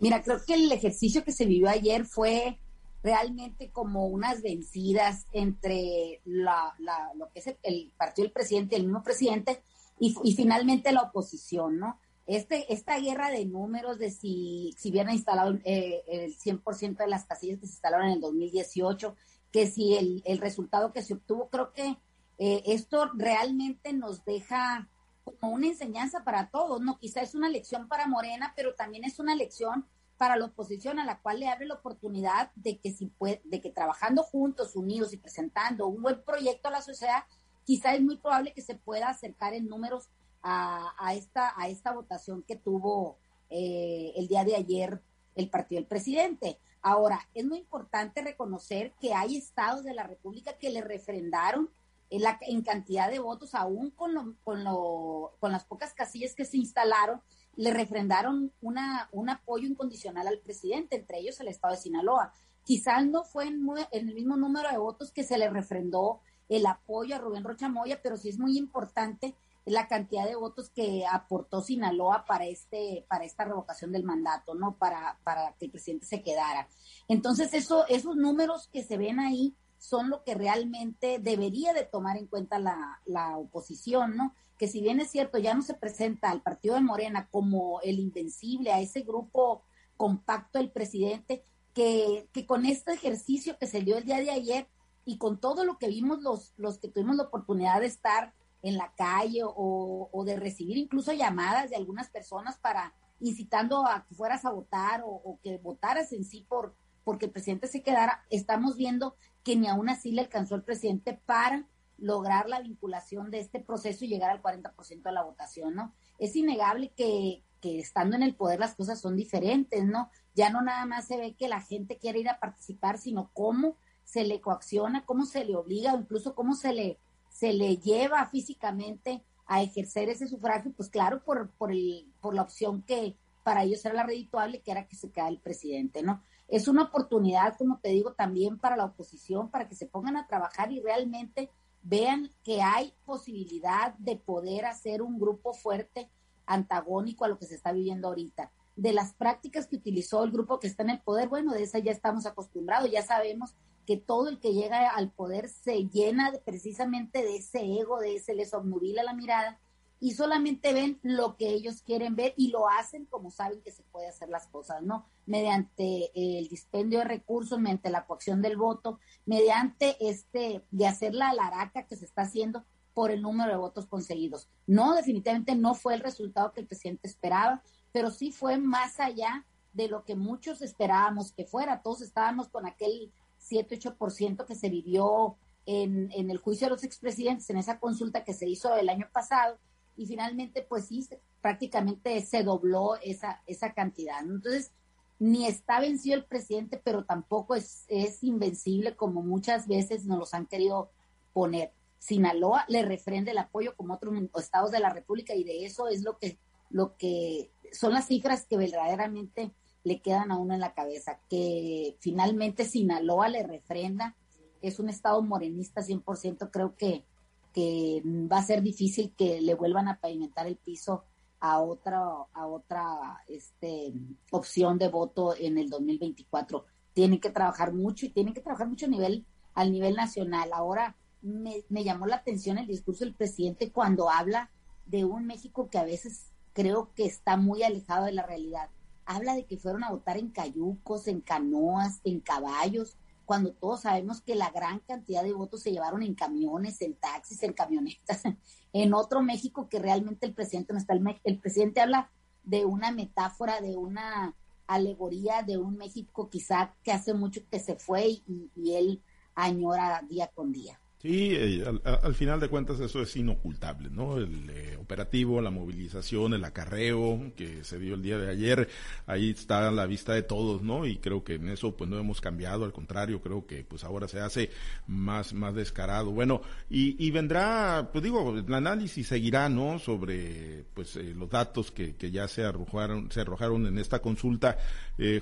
Mira, 0.00 0.22
creo 0.22 0.40
que 0.44 0.54
el 0.54 0.70
ejercicio 0.72 1.24
que 1.24 1.32
se 1.32 1.46
vivió 1.46 1.68
ayer 1.68 2.04
fue 2.04 2.58
realmente 3.02 3.70
como 3.70 4.06
unas 4.06 4.42
vencidas 4.42 5.26
entre 5.32 6.20
la, 6.24 6.74
lo 7.16 7.28
que 7.28 7.40
es 7.40 7.54
el, 7.62 7.92
partido 7.96 8.24
del 8.24 8.32
presidente, 8.32 8.76
el 8.76 8.84
mismo 8.84 9.02
presidente, 9.02 9.60
y, 10.00 10.14
y, 10.24 10.34
finalmente 10.34 10.90
la 10.90 11.02
oposición, 11.02 11.78
¿no? 11.78 12.00
Este, 12.26 12.72
esta 12.72 12.98
guerra 12.98 13.30
de 13.30 13.44
números 13.44 13.98
de 13.98 14.10
si, 14.10 14.74
si 14.78 14.90
hubieran 14.90 15.14
instalado 15.14 15.58
eh, 15.64 16.02
el 16.06 16.36
100% 16.36 16.96
de 16.96 17.06
las 17.06 17.26
casillas 17.26 17.58
que 17.58 17.66
se 17.66 17.74
instalaron 17.74 18.06
en 18.06 18.12
el 18.14 18.20
2018, 18.20 19.14
que 19.50 19.66
si 19.66 19.94
el, 19.94 20.22
el 20.24 20.38
resultado 20.38 20.92
que 20.92 21.02
se 21.02 21.14
obtuvo, 21.14 21.48
creo 21.50 21.72
que 21.72 21.98
eh, 22.38 22.62
esto 22.66 23.10
realmente 23.14 23.92
nos 23.92 24.24
deja 24.24 24.88
como 25.24 25.54
una 25.54 25.68
enseñanza 25.68 26.24
para 26.24 26.50
todos, 26.50 26.80
¿no? 26.80 26.98
Quizá 26.98 27.22
es 27.22 27.34
una 27.34 27.48
lección 27.48 27.88
para 27.88 28.06
Morena, 28.06 28.52
pero 28.56 28.74
también 28.74 29.04
es 29.04 29.18
una 29.18 29.34
lección 29.34 29.86
para 30.16 30.36
la 30.36 30.46
oposición 30.46 30.98
a 30.98 31.04
la 31.04 31.20
cual 31.20 31.40
le 31.40 31.48
abre 31.48 31.66
la 31.66 31.74
oportunidad 31.74 32.50
de 32.54 32.78
que 32.78 32.92
si 32.92 33.06
puede, 33.06 33.40
de 33.44 33.60
que 33.60 33.70
trabajando 33.70 34.22
juntos, 34.22 34.76
unidos 34.76 35.12
y 35.12 35.16
presentando 35.16 35.86
un 35.86 36.02
buen 36.02 36.22
proyecto 36.22 36.68
a 36.68 36.72
la 36.72 36.82
sociedad, 36.82 37.24
quizá 37.64 37.94
es 37.94 38.02
muy 38.02 38.16
probable 38.16 38.52
que 38.52 38.62
se 38.62 38.74
pueda 38.74 39.08
acercar 39.08 39.54
en 39.54 39.68
números 39.68 40.08
a, 40.44 41.14
esta, 41.14 41.54
a 41.56 41.68
esta 41.68 41.92
votación 41.92 42.42
que 42.42 42.56
tuvo 42.56 43.16
eh, 43.48 44.12
el 44.16 44.28
día 44.28 44.44
de 44.44 44.56
ayer 44.56 45.00
el 45.34 45.48
partido 45.48 45.80
del 45.80 45.88
presidente. 45.88 46.58
Ahora, 46.82 47.26
es 47.32 47.46
muy 47.46 47.58
importante 47.58 48.22
reconocer 48.22 48.92
que 49.00 49.14
hay 49.14 49.36
estados 49.36 49.84
de 49.84 49.94
la 49.94 50.02
República 50.02 50.58
que 50.58 50.70
le 50.70 50.82
refrendaron 50.82 51.70
en, 52.10 52.22
la, 52.22 52.38
en 52.42 52.62
cantidad 52.62 53.10
de 53.10 53.18
votos, 53.18 53.54
aún 53.54 53.90
con, 53.90 54.12
lo, 54.12 54.34
con, 54.44 54.62
lo, 54.64 55.32
con 55.40 55.50
las 55.50 55.64
pocas 55.64 55.94
casillas 55.94 56.34
que 56.34 56.44
se 56.44 56.58
instalaron, 56.58 57.22
le 57.56 57.72
refrendaron 57.72 58.52
una, 58.60 59.08
un 59.12 59.30
apoyo 59.30 59.66
incondicional 59.66 60.26
al 60.26 60.40
presidente, 60.40 60.96
entre 60.96 61.20
ellos 61.20 61.40
el 61.40 61.48
estado 61.48 61.74
de 61.74 61.80
Sinaloa. 61.80 62.32
Quizás 62.64 63.06
no 63.06 63.24
fue 63.24 63.46
en, 63.46 63.66
en, 63.92 64.08
el 64.08 64.14
mismo 64.14 64.36
número 64.36 64.70
de 64.70 64.78
votos 64.78 65.10
que 65.10 65.24
se 65.24 65.38
le 65.38 65.48
refrendó 65.48 66.20
el 66.50 66.66
apoyo 66.66 67.16
a 67.16 67.18
Rubén 67.18 67.44
Rocha 67.44 67.68
Moya, 67.68 68.00
pero 68.02 68.18
sí 68.18 68.28
es 68.28 68.38
muy 68.38 68.58
importante 68.58 69.34
la 69.64 69.88
cantidad 69.88 70.26
de 70.26 70.36
votos 70.36 70.70
que 70.70 71.04
aportó 71.10 71.62
Sinaloa 71.62 72.24
para 72.26 72.46
este 72.46 73.06
para 73.08 73.24
esta 73.24 73.44
revocación 73.44 73.92
del 73.92 74.04
mandato, 74.04 74.54
¿no? 74.54 74.76
Para 74.76 75.18
para 75.24 75.54
que 75.54 75.66
el 75.66 75.70
presidente 75.70 76.06
se 76.06 76.22
quedara. 76.22 76.68
Entonces, 77.08 77.54
eso 77.54 77.86
esos 77.88 78.16
números 78.16 78.68
que 78.68 78.84
se 78.84 78.98
ven 78.98 79.20
ahí 79.20 79.54
son 79.78 80.08
lo 80.08 80.24
que 80.24 80.34
realmente 80.34 81.18
debería 81.18 81.74
de 81.74 81.84
tomar 81.84 82.16
en 82.16 82.26
cuenta 82.26 82.58
la, 82.58 83.00
la 83.04 83.36
oposición, 83.36 84.16
¿no? 84.16 84.34
Que 84.58 84.66
si 84.66 84.80
bien 84.80 85.00
es 85.00 85.10
cierto, 85.10 85.38
ya 85.38 85.54
no 85.54 85.62
se 85.62 85.74
presenta 85.74 86.30
al 86.30 86.42
partido 86.42 86.74
de 86.74 86.80
Morena 86.80 87.28
como 87.30 87.80
el 87.82 87.98
invencible, 87.98 88.72
a 88.72 88.80
ese 88.80 89.02
grupo 89.02 89.62
compacto 89.96 90.58
del 90.58 90.70
presidente, 90.70 91.42
que, 91.74 92.28
que 92.32 92.46
con 92.46 92.64
este 92.64 92.92
ejercicio 92.92 93.58
que 93.58 93.66
se 93.66 93.82
dio 93.82 93.98
el 93.98 94.04
día 94.04 94.20
de 94.20 94.30
ayer 94.30 94.68
y 95.04 95.18
con 95.18 95.38
todo 95.38 95.64
lo 95.64 95.76
que 95.76 95.88
vimos 95.88 96.22
los, 96.22 96.54
los 96.56 96.78
que 96.78 96.88
tuvimos 96.88 97.16
la 97.16 97.24
oportunidad 97.24 97.80
de 97.80 97.86
estar 97.86 98.32
en 98.64 98.78
la 98.78 98.92
calle 98.96 99.42
o, 99.44 100.24
de 100.24 100.36
recibir 100.36 100.78
incluso 100.78 101.12
llamadas 101.12 101.68
de 101.68 101.76
algunas 101.76 102.08
personas 102.08 102.56
para 102.56 102.94
incitando 103.20 103.86
a 103.86 104.06
que 104.06 104.14
fueras 104.14 104.46
a 104.46 104.50
votar 104.50 105.02
o, 105.04 105.38
que 105.42 105.58
votaras 105.58 106.12
en 106.12 106.24
sí 106.24 106.46
por 106.48 106.74
porque 107.04 107.26
el 107.26 107.32
presidente 107.32 107.66
se 107.66 107.82
quedara, 107.82 108.24
estamos 108.30 108.78
viendo 108.78 109.14
que 109.42 109.56
ni 109.56 109.68
aún 109.68 109.90
así 109.90 110.10
le 110.12 110.22
alcanzó 110.22 110.54
el 110.54 110.62
presidente 110.62 111.20
para 111.26 111.68
lograr 111.98 112.48
la 112.48 112.62
vinculación 112.62 113.30
de 113.30 113.40
este 113.40 113.60
proceso 113.60 114.06
y 114.06 114.08
llegar 114.08 114.30
al 114.30 114.40
40% 114.40 115.02
de 115.02 115.12
la 115.12 115.22
votación, 115.22 115.74
¿no? 115.74 115.94
Es 116.18 116.34
innegable 116.34 116.94
que, 116.96 117.44
que 117.60 117.78
estando 117.78 118.16
en 118.16 118.22
el 118.22 118.34
poder 118.34 118.58
las 118.58 118.74
cosas 118.74 119.02
son 119.02 119.16
diferentes, 119.16 119.84
¿no? 119.84 120.08
Ya 120.34 120.48
no 120.48 120.62
nada 120.62 120.86
más 120.86 121.06
se 121.06 121.18
ve 121.18 121.34
que 121.34 121.46
la 121.46 121.60
gente 121.60 121.98
quiere 121.98 122.20
ir 122.20 122.30
a 122.30 122.40
participar, 122.40 122.96
sino 122.96 123.30
cómo 123.34 123.76
se 124.04 124.24
le 124.24 124.40
coacciona, 124.40 125.04
cómo 125.04 125.26
se 125.26 125.44
le 125.44 125.56
obliga, 125.56 125.92
o 125.92 126.00
incluso 126.00 126.34
cómo 126.34 126.54
se 126.54 126.72
le 126.72 127.00
se 127.44 127.52
le 127.52 127.76
lleva 127.76 128.24
físicamente 128.24 129.22
a 129.44 129.62
ejercer 129.62 130.08
ese 130.08 130.26
sufragio, 130.26 130.72
pues 130.74 130.88
claro, 130.88 131.22
por, 131.22 131.50
por, 131.50 131.72
el, 131.72 132.10
por 132.22 132.34
la 132.34 132.40
opción 132.40 132.80
que 132.80 133.18
para 133.42 133.64
ellos 133.64 133.84
era 133.84 133.94
la 133.94 134.06
redituable, 134.06 134.62
que 134.62 134.70
era 134.70 134.88
que 134.88 134.96
se 134.96 135.10
queda 135.10 135.28
el 135.28 135.40
presidente, 135.40 136.02
¿no? 136.02 136.22
Es 136.48 136.68
una 136.68 136.84
oportunidad, 136.84 137.58
como 137.58 137.80
te 137.80 137.90
digo, 137.90 138.14
también 138.14 138.58
para 138.58 138.78
la 138.78 138.86
oposición, 138.86 139.50
para 139.50 139.68
que 139.68 139.74
se 139.74 139.84
pongan 139.84 140.16
a 140.16 140.26
trabajar 140.26 140.72
y 140.72 140.80
realmente 140.80 141.50
vean 141.82 142.30
que 142.42 142.62
hay 142.62 142.94
posibilidad 143.04 143.92
de 143.98 144.16
poder 144.16 144.64
hacer 144.64 145.02
un 145.02 145.18
grupo 145.18 145.52
fuerte, 145.52 146.08
antagónico 146.46 147.26
a 147.26 147.28
lo 147.28 147.38
que 147.38 147.44
se 147.44 147.56
está 147.56 147.72
viviendo 147.72 148.08
ahorita. 148.08 148.52
De 148.74 148.94
las 148.94 149.12
prácticas 149.12 149.66
que 149.66 149.76
utilizó 149.76 150.24
el 150.24 150.30
grupo 150.30 150.60
que 150.60 150.66
está 150.66 150.82
en 150.82 150.90
el 150.90 151.02
poder, 151.02 151.28
bueno, 151.28 151.52
de 151.52 151.64
esa 151.64 151.78
ya 151.78 151.92
estamos 151.92 152.24
acostumbrados, 152.24 152.90
ya 152.90 153.02
sabemos 153.02 153.54
que 153.84 153.96
todo 153.96 154.28
el 154.28 154.40
que 154.40 154.52
llega 154.52 154.90
al 154.90 155.10
poder 155.10 155.48
se 155.48 155.88
llena 155.88 156.32
precisamente 156.44 157.22
de 157.22 157.36
ese 157.36 157.60
ego, 157.78 158.00
de 158.00 158.16
ese 158.16 158.34
les 158.34 158.54
obnubila 158.54 159.02
la 159.02 159.14
mirada 159.14 159.60
y 160.00 160.12
solamente 160.12 160.72
ven 160.72 160.98
lo 161.02 161.36
que 161.36 161.48
ellos 161.48 161.80
quieren 161.80 162.14
ver 162.14 162.34
y 162.36 162.48
lo 162.48 162.68
hacen 162.68 163.06
como 163.06 163.30
saben 163.30 163.62
que 163.62 163.72
se 163.72 163.82
puede 163.84 164.08
hacer 164.08 164.28
las 164.28 164.46
cosas, 164.48 164.82
¿no? 164.82 165.06
Mediante 165.24 166.10
el 166.14 166.48
dispendio 166.48 166.98
de 166.98 167.06
recursos, 167.06 167.58
mediante 167.58 167.90
la 167.90 168.04
coacción 168.04 168.42
del 168.42 168.56
voto, 168.56 168.98
mediante 169.24 169.96
este 170.00 170.62
de 170.70 170.86
hacer 170.86 171.14
la 171.14 171.30
alaraca 171.30 171.86
que 171.86 171.96
se 171.96 172.04
está 172.04 172.22
haciendo 172.22 172.64
por 172.92 173.10
el 173.10 173.22
número 173.22 173.50
de 173.50 173.56
votos 173.56 173.86
conseguidos. 173.86 174.48
No, 174.66 174.94
definitivamente 174.94 175.54
no 175.54 175.74
fue 175.74 175.94
el 175.94 176.00
resultado 176.00 176.52
que 176.52 176.60
el 176.60 176.66
presidente 176.66 177.08
esperaba, 177.08 177.62
pero 177.92 178.10
sí 178.10 178.30
fue 178.30 178.58
más 178.58 179.00
allá 179.00 179.46
de 179.72 179.88
lo 179.88 180.04
que 180.04 180.16
muchos 180.16 180.62
esperábamos 180.62 181.32
que 181.32 181.44
fuera. 181.44 181.82
Todos 181.82 182.02
estábamos 182.02 182.48
con 182.48 182.66
aquel 182.66 183.12
7-8% 183.48 184.44
que 184.46 184.54
se 184.54 184.68
vivió 184.68 185.36
en, 185.66 186.10
en, 186.12 186.30
el 186.30 186.38
juicio 186.38 186.66
de 186.66 186.72
los 186.72 186.84
expresidentes, 186.84 187.48
en 187.50 187.56
esa 187.56 187.78
consulta 187.78 188.24
que 188.24 188.34
se 188.34 188.48
hizo 188.48 188.74
el 188.76 188.88
año 188.88 189.08
pasado, 189.12 189.58
y 189.96 190.06
finalmente, 190.06 190.62
pues 190.62 190.86
sí, 190.86 191.06
prácticamente 191.40 192.20
se 192.22 192.42
dobló 192.42 192.96
esa, 192.96 193.42
esa 193.46 193.72
cantidad. 193.72 194.20
Entonces, 194.22 194.72
ni 195.18 195.46
está 195.46 195.80
vencido 195.80 196.16
el 196.16 196.24
presidente, 196.24 196.80
pero 196.82 197.04
tampoco 197.04 197.54
es, 197.54 197.84
es 197.88 198.22
invencible 198.24 198.96
como 198.96 199.22
muchas 199.22 199.68
veces 199.68 200.04
nos 200.04 200.18
los 200.18 200.34
han 200.34 200.46
querido 200.46 200.90
poner. 201.32 201.72
Sinaloa 201.98 202.64
le 202.68 202.82
refrende 202.82 203.30
el 203.30 203.38
apoyo 203.38 203.76
como 203.76 203.94
otros 203.94 204.14
estados 204.36 204.70
de 204.70 204.80
la 204.80 204.90
República 204.90 205.34
y 205.34 205.44
de 205.44 205.64
eso 205.64 205.88
es 205.88 206.02
lo 206.02 206.18
que, 206.18 206.38
lo 206.68 206.96
que 206.96 207.50
son 207.72 207.92
las 207.92 208.08
cifras 208.08 208.44
que 208.44 208.56
verdaderamente 208.56 209.52
le 209.84 210.00
quedan 210.00 210.32
a 210.32 210.38
uno 210.38 210.54
en 210.54 210.60
la 210.60 210.74
cabeza, 210.74 211.20
que 211.28 211.96
finalmente 212.00 212.64
Sinaloa 212.64 213.28
le 213.28 213.42
refrenda, 213.42 214.16
es 214.62 214.78
un 214.78 214.88
estado 214.88 215.22
morenista 215.22 215.82
100%, 215.82 216.50
creo 216.50 216.74
que, 216.76 217.04
que 217.52 218.02
va 218.04 218.38
a 218.38 218.42
ser 218.42 218.62
difícil 218.62 219.14
que 219.16 219.40
le 219.40 219.54
vuelvan 219.54 219.88
a 219.88 220.00
pavimentar 220.00 220.46
el 220.46 220.56
piso 220.56 221.04
a 221.38 221.60
otra, 221.60 222.02
a 222.32 222.46
otra 222.46 223.20
este, 223.28 223.92
opción 224.30 224.78
de 224.78 224.88
voto 224.88 225.36
en 225.38 225.58
el 225.58 225.68
2024. 225.68 226.64
Tienen 226.94 227.20
que 227.20 227.30
trabajar 227.30 227.74
mucho 227.74 228.06
y 228.06 228.10
tienen 228.10 228.32
que 228.32 228.40
trabajar 228.40 228.66
mucho 228.66 228.86
a 228.86 228.88
nivel 228.88 229.26
al 229.54 229.70
nivel 229.70 229.94
nacional. 229.94 230.50
Ahora 230.52 230.96
me, 231.22 231.64
me 231.68 231.84
llamó 231.84 232.06
la 232.06 232.16
atención 232.16 232.58
el 232.58 232.66
discurso 232.66 233.04
del 233.04 233.14
presidente 233.14 233.70
cuando 233.70 234.10
habla 234.10 234.50
de 234.86 235.04
un 235.04 235.26
México 235.26 235.68
que 235.70 235.78
a 235.78 235.84
veces 235.84 236.30
creo 236.52 236.92
que 236.94 237.04
está 237.04 237.36
muy 237.36 237.62
alejado 237.62 238.06
de 238.06 238.12
la 238.12 238.26
realidad. 238.26 238.70
Habla 239.06 239.34
de 239.34 239.44
que 239.44 239.56
fueron 239.56 239.84
a 239.84 239.90
votar 239.90 240.16
en 240.16 240.30
cayucos, 240.30 241.08
en 241.08 241.20
canoas, 241.20 242.00
en 242.04 242.20
caballos, 242.20 242.96
cuando 243.24 243.52
todos 243.52 243.82
sabemos 243.82 244.20
que 244.20 244.34
la 244.34 244.50
gran 244.50 244.80
cantidad 244.80 245.22
de 245.22 245.32
votos 245.32 245.62
se 245.62 245.72
llevaron 245.72 246.02
en 246.02 246.14
camiones, 246.14 246.80
en 246.82 246.94
taxis, 246.94 247.42
en 247.42 247.52
camionetas, 247.52 248.22
en 248.72 248.94
otro 248.94 249.22
México 249.22 249.68
que 249.68 249.78
realmente 249.78 250.26
el 250.26 250.34
presidente 250.34 250.72
no 250.72 250.78
está. 250.78 250.94
El, 251.24 251.38
presidente 251.38 251.80
habla 251.80 252.10
de 252.42 252.64
una 252.64 252.90
metáfora, 252.90 253.60
de 253.60 253.76
una 253.76 254.34
alegoría 254.66 255.42
de 255.42 255.58
un 255.58 255.76
México 255.76 256.28
quizá 256.30 256.74
que 256.82 256.92
hace 256.92 257.14
mucho 257.14 257.40
que 257.50 257.60
se 257.60 257.76
fue 257.76 258.22
y 258.26 258.74
él 258.74 259.02
añora 259.34 260.02
día 260.08 260.28
con 260.28 260.52
día. 260.52 260.80
Sí, 261.04 261.34
eh, 261.34 261.62
al, 262.02 262.14
final 262.14 262.40
de 262.40 262.48
cuentas 262.48 262.80
eso 262.80 263.02
es 263.02 263.14
inocultable, 263.14 263.90
¿no? 263.90 264.16
El 264.16 264.48
eh, 264.48 264.78
operativo, 264.80 265.42
la 265.42 265.50
movilización, 265.50 266.32
el 266.32 266.42
acarreo 266.42 267.30
que 267.36 267.62
se 267.62 267.78
dio 267.78 267.94
el 267.94 268.00
día 268.00 268.16
de 268.16 268.30
ayer, 268.30 268.70
ahí 269.04 269.28
está 269.28 269.68
a 269.68 269.70
la 269.70 269.84
vista 269.84 270.14
de 270.14 270.22
todos, 270.22 270.62
¿no? 270.62 270.86
Y 270.86 270.96
creo 270.96 271.22
que 271.22 271.34
en 271.34 271.50
eso 271.50 271.76
pues 271.76 271.90
no 271.90 271.98
hemos 271.98 272.22
cambiado, 272.22 272.64
al 272.64 272.72
contrario, 272.72 273.20
creo 273.20 273.46
que 273.46 273.64
pues 273.64 273.84
ahora 273.84 274.08
se 274.08 274.20
hace 274.20 274.48
más, 274.86 275.34
más 275.34 275.54
descarado. 275.54 276.10
Bueno, 276.10 276.40
y, 276.70 276.96
y 277.06 277.10
vendrá, 277.10 277.90
pues 277.92 278.02
digo, 278.02 278.38
el 278.38 278.54
análisis 278.54 279.06
seguirá, 279.06 279.50
¿no? 279.50 279.78
Sobre 279.78 280.64
pues 280.72 280.96
eh, 280.96 281.12
los 281.14 281.28
datos 281.28 281.70
que, 281.70 281.96
que 281.96 282.10
ya 282.12 282.28
se 282.28 282.44
arrojaron, 282.44 283.10
se 283.12 283.20
arrojaron 283.20 283.66
en 283.66 283.76
esta 283.76 284.00
consulta, 284.00 284.56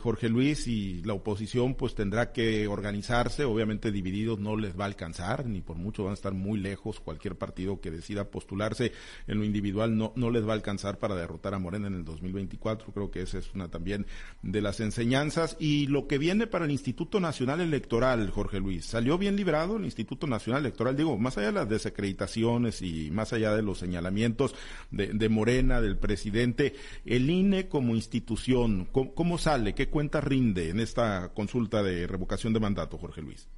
Jorge 0.00 0.28
Luis, 0.28 0.66
y 0.66 1.02
la 1.02 1.14
oposición 1.14 1.74
pues 1.74 1.94
tendrá 1.94 2.32
que 2.32 2.66
organizarse, 2.68 3.44
obviamente 3.44 3.90
divididos 3.90 4.38
no 4.38 4.56
les 4.56 4.78
va 4.78 4.84
a 4.84 4.86
alcanzar, 4.88 5.46
ni 5.46 5.62
por 5.62 5.76
mucho 5.76 6.04
van 6.04 6.10
a 6.10 6.14
estar 6.14 6.34
muy 6.34 6.58
lejos. 6.58 7.00
Cualquier 7.00 7.36
partido 7.36 7.80
que 7.80 7.90
decida 7.90 8.30
postularse 8.30 8.92
en 9.26 9.38
lo 9.38 9.44
individual 9.44 9.96
no, 9.96 10.12
no 10.14 10.30
les 10.30 10.46
va 10.46 10.50
a 10.50 10.56
alcanzar 10.56 10.98
para 10.98 11.14
derrotar 11.14 11.54
a 11.54 11.58
Morena 11.58 11.86
en 11.86 11.94
el 11.94 12.04
2024. 12.04 12.92
Creo 12.92 13.10
que 13.10 13.22
esa 13.22 13.38
es 13.38 13.52
una 13.54 13.68
también 13.68 14.06
de 14.42 14.60
las 14.60 14.80
enseñanzas. 14.80 15.56
Y 15.58 15.86
lo 15.86 16.06
que 16.06 16.18
viene 16.18 16.46
para 16.46 16.66
el 16.66 16.70
Instituto 16.70 17.18
Nacional 17.20 17.60
Electoral, 17.60 18.30
Jorge 18.30 18.60
Luis, 18.60 18.84
¿salió 18.84 19.16
bien 19.16 19.36
librado 19.36 19.76
el 19.76 19.84
Instituto 19.84 20.26
Nacional 20.26 20.62
Electoral? 20.62 20.96
Digo, 20.96 21.16
más 21.18 21.38
allá 21.38 21.46
de 21.46 21.52
las 21.52 21.68
desacreditaciones 21.68 22.82
y 22.82 23.10
más 23.10 23.32
allá 23.32 23.54
de 23.54 23.62
los 23.62 23.78
señalamientos 23.78 24.54
de, 24.90 25.28
Morena, 25.28 25.80
del 25.80 25.96
presidente, 25.96 26.74
el 27.06 27.30
INE 27.30 27.68
como 27.68 27.94
institución, 27.94 28.88
¿cómo 28.92 29.38
sale? 29.38 29.61
¿Qué 29.70 29.88
cuenta 29.88 30.20
rinde 30.20 30.70
en 30.70 30.80
esta 30.80 31.30
consulta 31.34 31.82
de 31.82 32.08
revocación 32.08 32.52
de 32.52 32.60
mandato, 32.60 32.98
Jorge 32.98 33.22
Luis? 33.22 33.48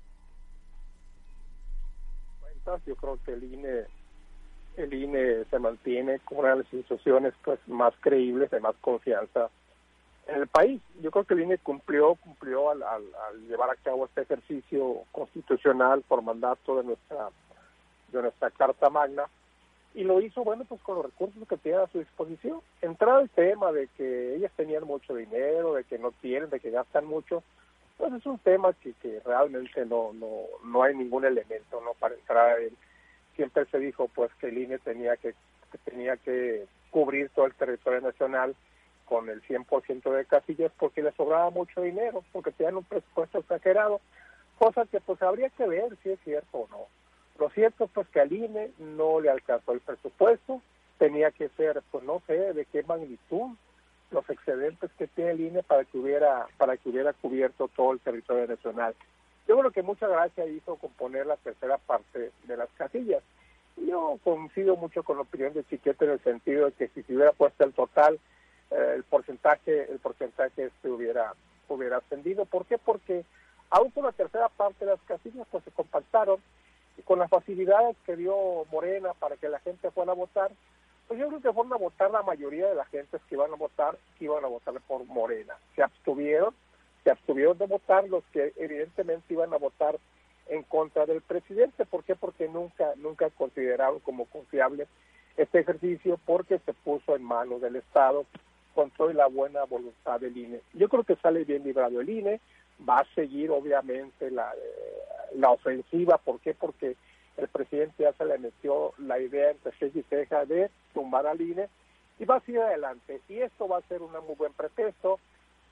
yo 2.87 2.97
creo 2.97 3.19
que 3.25 3.33
el 3.33 3.45
INE 3.45 3.87
el 4.77 4.93
INE 4.93 5.45
se 5.51 5.59
mantiene 5.59 6.19
como 6.21 6.41
una 6.41 6.51
de 6.51 6.57
las 6.63 6.73
instituciones 6.73 7.33
pues 7.45 7.61
más 7.69 7.95
creíbles, 8.01 8.51
de 8.51 8.61
más 8.61 8.75
confianza 8.81 9.49
en 10.27 10.37
el 10.37 10.49
país. 10.49 10.81
Yo 11.01 11.11
creo 11.11 11.25
que 11.25 11.35
el 11.35 11.43
INE 11.43 11.59
cumplió, 11.59 12.17
cumplió 12.17 12.71
al, 12.71 12.83
al, 12.83 13.49
llevar 13.49 13.71
a 13.71 13.77
cabo 13.77 14.07
este 14.07 14.23
ejercicio 14.23 15.03
constitucional 15.13 16.03
por 16.09 16.23
mandato 16.23 16.77
de 16.77 16.85
nuestra 16.85 17.29
de 18.13 18.23
nuestra 18.23 18.51
Carta 18.51 18.91
Magna 18.91 19.25
y 19.95 20.05
lo 20.05 20.21
hizo, 20.21 20.43
bueno, 20.43 20.65
pues 20.69 20.81
con 20.83 20.97
los 20.97 21.07
recursos 21.07 21.47
que 21.49 21.57
tiene 21.57 21.79
a 21.79 21.87
su 21.87 22.01
disposición. 22.01 22.61
Entrar 22.83 23.23
el 23.23 23.31
tema 23.31 23.73
de 23.73 23.89
que 23.97 24.35
ellas 24.35 24.53
tenían 24.57 24.85
mucho 24.85 25.15
dinero, 25.15 25.75
de 25.75 25.85
que 25.85 25.99
no 25.99 26.11
tienen, 26.11 26.51
de 26.51 26.61
que 26.61 26.71
gastan 26.71 27.07
mucho, 27.07 27.43
pues 27.97 28.13
es 28.13 28.27
un 28.27 28.39
tema 28.39 28.73
que, 28.73 28.93
que 28.95 29.21
realmente 29.25 29.87
no, 29.87 30.13
no, 30.13 30.43
no 30.65 30.83
hay 30.83 30.97
ningún 30.97 31.25
elemento 31.25 31.81
no 31.81 31.95
para 31.95 32.15
entrar 32.15 32.61
en 32.61 32.77
siempre 33.37 33.67
se 33.67 33.79
dijo 33.79 34.09
pues 34.09 34.33
que 34.35 34.49
el 34.49 34.59
INE 34.59 34.79
tenía 34.79 35.17
que, 35.17 35.35
tenía 35.85 36.17
que 36.17 36.67
cubrir 36.91 37.31
todo 37.31 37.47
el 37.47 37.55
territorio 37.55 38.01
nacional 38.01 38.55
con 39.05 39.29
el 39.29 39.43
100% 39.43 40.11
de 40.11 40.25
casillas 40.25 40.73
porque 40.79 41.03
le 41.03 41.13
sobraba 41.13 41.51
mucho 41.51 41.83
dinero, 41.83 42.25
porque 42.33 42.53
tenían 42.53 42.77
un 42.77 42.85
presupuesto 42.85 43.39
exagerado, 43.39 44.01
cosa 44.59 44.87
que 44.87 45.01
pues 45.01 45.21
habría 45.23 45.51
que 45.51 45.67
ver 45.67 45.97
si 46.03 46.11
es 46.11 46.21
cierto 46.21 46.59
o 46.59 46.69
no. 46.69 46.87
Lo 47.39 47.51
cierto 47.51 47.89
pues 47.89 48.09
que 48.09 48.21
al 48.21 48.33
INE 48.33 48.71
no 48.79 49.21
le 49.21 49.31
alcanzó 49.31 49.73
el 49.73 49.81
presupuesto, 49.81 50.63
tenía 50.99 51.31
que 51.33 51.49
ser 51.51 51.83
pues 51.91 52.05
no 52.05 52.23
sé 52.27 52.53
de 52.53 52.65
qué 52.67 52.83
magnitud, 52.85 53.57
los 54.11 54.29
excedentes 54.31 54.91
que 54.97 55.09
tiene 55.09 55.33
el 55.33 55.41
INE 55.41 55.63
para 55.63 55.85
que 55.85 55.99
hubiera 55.99 56.47
para 56.57 56.77
que 56.77 56.89
hubiera 56.89 57.13
cubierto 57.13 57.69
todo 57.69 57.93
el 57.93 58.01
territorio 58.01 58.47
nacional. 58.47 58.95
Yo 59.49 59.59
creo 59.59 59.73
que 59.73 59.83
mucha 59.83 60.07
gracia 60.07 60.47
hizo 60.47 60.77
con 60.77 60.91
poner 60.93 61.27
la 61.27 61.37
tercera 61.37 61.77
parte 61.79 62.31
de 62.45 62.57
las 62.57 62.71
casillas. 62.77 63.23
Yo 63.77 64.19
coincido 64.23 64.77
mucho 64.77 65.03
con 65.03 65.17
la 65.17 65.23
opinión 65.23 65.53
de 65.53 65.65
Chiquete 65.65 66.05
en 66.05 66.13
el 66.13 66.21
sentido 66.23 66.67
de 66.67 66.73
que 66.73 66.89
si 66.89 67.03
se 67.03 67.15
hubiera 67.15 67.33
puesto 67.33 67.65
el 67.65 67.73
total, 67.73 68.21
eh, 68.71 68.93
el 68.95 69.03
porcentaje 69.03 69.91
el 69.91 69.99
porcentaje 69.99 70.67
este 70.67 70.89
hubiera 70.89 71.35
hubiera 71.69 71.97
ascendido. 71.97 72.45
¿Por 72.45 72.65
qué? 72.67 72.79
Porque 72.79 73.25
aún 73.71 73.91
con 73.91 74.05
la 74.05 74.13
tercera 74.13 74.49
parte 74.49 74.85
de 74.85 74.93
las 74.93 75.01
casillas 75.03 75.47
pues 75.51 75.65
se 75.65 75.73
compactaron 75.73 76.41
con 77.05 77.19
las 77.19 77.31
facilidades 77.31 77.97
que 78.07 78.17
dio 78.17 78.65
Morena 78.71 79.13
para 79.15 79.37
que 79.37 79.49
la 79.49 79.61
gente 79.61 79.91
fuera 79.91 80.13
a 80.13 80.17
votar, 80.17 80.53
pues 81.09 81.21
yo 81.21 81.29
creo 81.29 81.41
que 81.41 81.53
fueron 81.53 81.73
a 81.73 81.77
votar 81.77 82.11
la 82.11 82.23
mayoría 82.23 82.69
de 82.69 82.75
las 82.75 82.89
gentes 82.89 83.21
que 83.29 83.35
iban 83.35 83.53
a 83.53 83.57
votar, 83.57 83.99
que 84.19 84.25
iban 84.25 84.45
a 84.45 84.49
votar 84.49 84.75
por 84.87 85.05
Morena. 85.05 85.55
Se 85.75 85.83
abstuvieron, 85.83 86.55
se 87.03 87.11
abstuvieron 87.11 87.59
de 87.59 87.67
votar 87.67 88.09
los 88.09 88.25
que 88.33 88.53
evidentemente 88.57 89.35
iban 89.35 89.53
a 89.53 89.59
votar 89.59 89.99
en 90.49 90.63
contra 90.63 91.07
del 91.07 91.21
presidente. 91.21 91.85
¿Por 91.85 92.05
qué? 92.05 92.15
Porque 92.15 92.49
nunca, 92.49 92.93
nunca 92.97 93.29
consideraron 93.31 94.01
como 94.01 94.27
confiable 94.27 94.87
este 95.37 95.61
ejercicio 95.61 96.19
porque 96.25 96.59
se 96.61 96.73
puso 96.73 97.17
en 97.17 97.23
manos 97.23 97.61
del 97.61 97.77
Estado 97.77 98.25
con 98.75 98.91
toda 98.91 99.13
la 99.13 99.27
buena 99.27 99.65
voluntad 99.65 100.21
del 100.21 100.37
INE. 100.37 100.61
Yo 100.73 100.89
creo 100.89 101.05
que 101.05 101.17
sale 101.17 101.45
bien 101.45 101.63
librado 101.65 102.01
el 102.01 102.09
INE, 102.09 102.41
va 102.89 103.01
a 103.01 103.15
seguir 103.15 103.51
obviamente 103.51 104.31
la, 104.31 104.53
eh, 104.53 105.37
la 105.37 105.51
ofensiva. 105.51 106.19
¿Por 106.19 106.41
qué? 106.41 106.55
Porque 106.55 106.97
el 107.37 107.49
presidente 107.49 108.05
ya 108.05 108.13
se 108.13 108.25
le 108.25 108.39
metió 108.39 108.93
la 108.99 109.19
idea 109.19 109.51
entre 109.51 109.73
ceja 109.73 109.99
y 109.99 110.03
ceja 110.03 110.45
de 110.45 110.71
tumbar 110.93 111.27
al 111.27 111.41
INE 111.41 111.69
y 112.19 112.25
va 112.25 112.37
a 112.37 112.41
seguir 112.41 112.61
adelante. 112.61 113.21
Y 113.29 113.39
esto 113.39 113.69
va 113.69 113.79
a 113.79 113.89
ser 113.89 114.03
un 114.03 114.13
muy 114.13 114.35
buen 114.37 114.53
pretexto, 114.53 115.19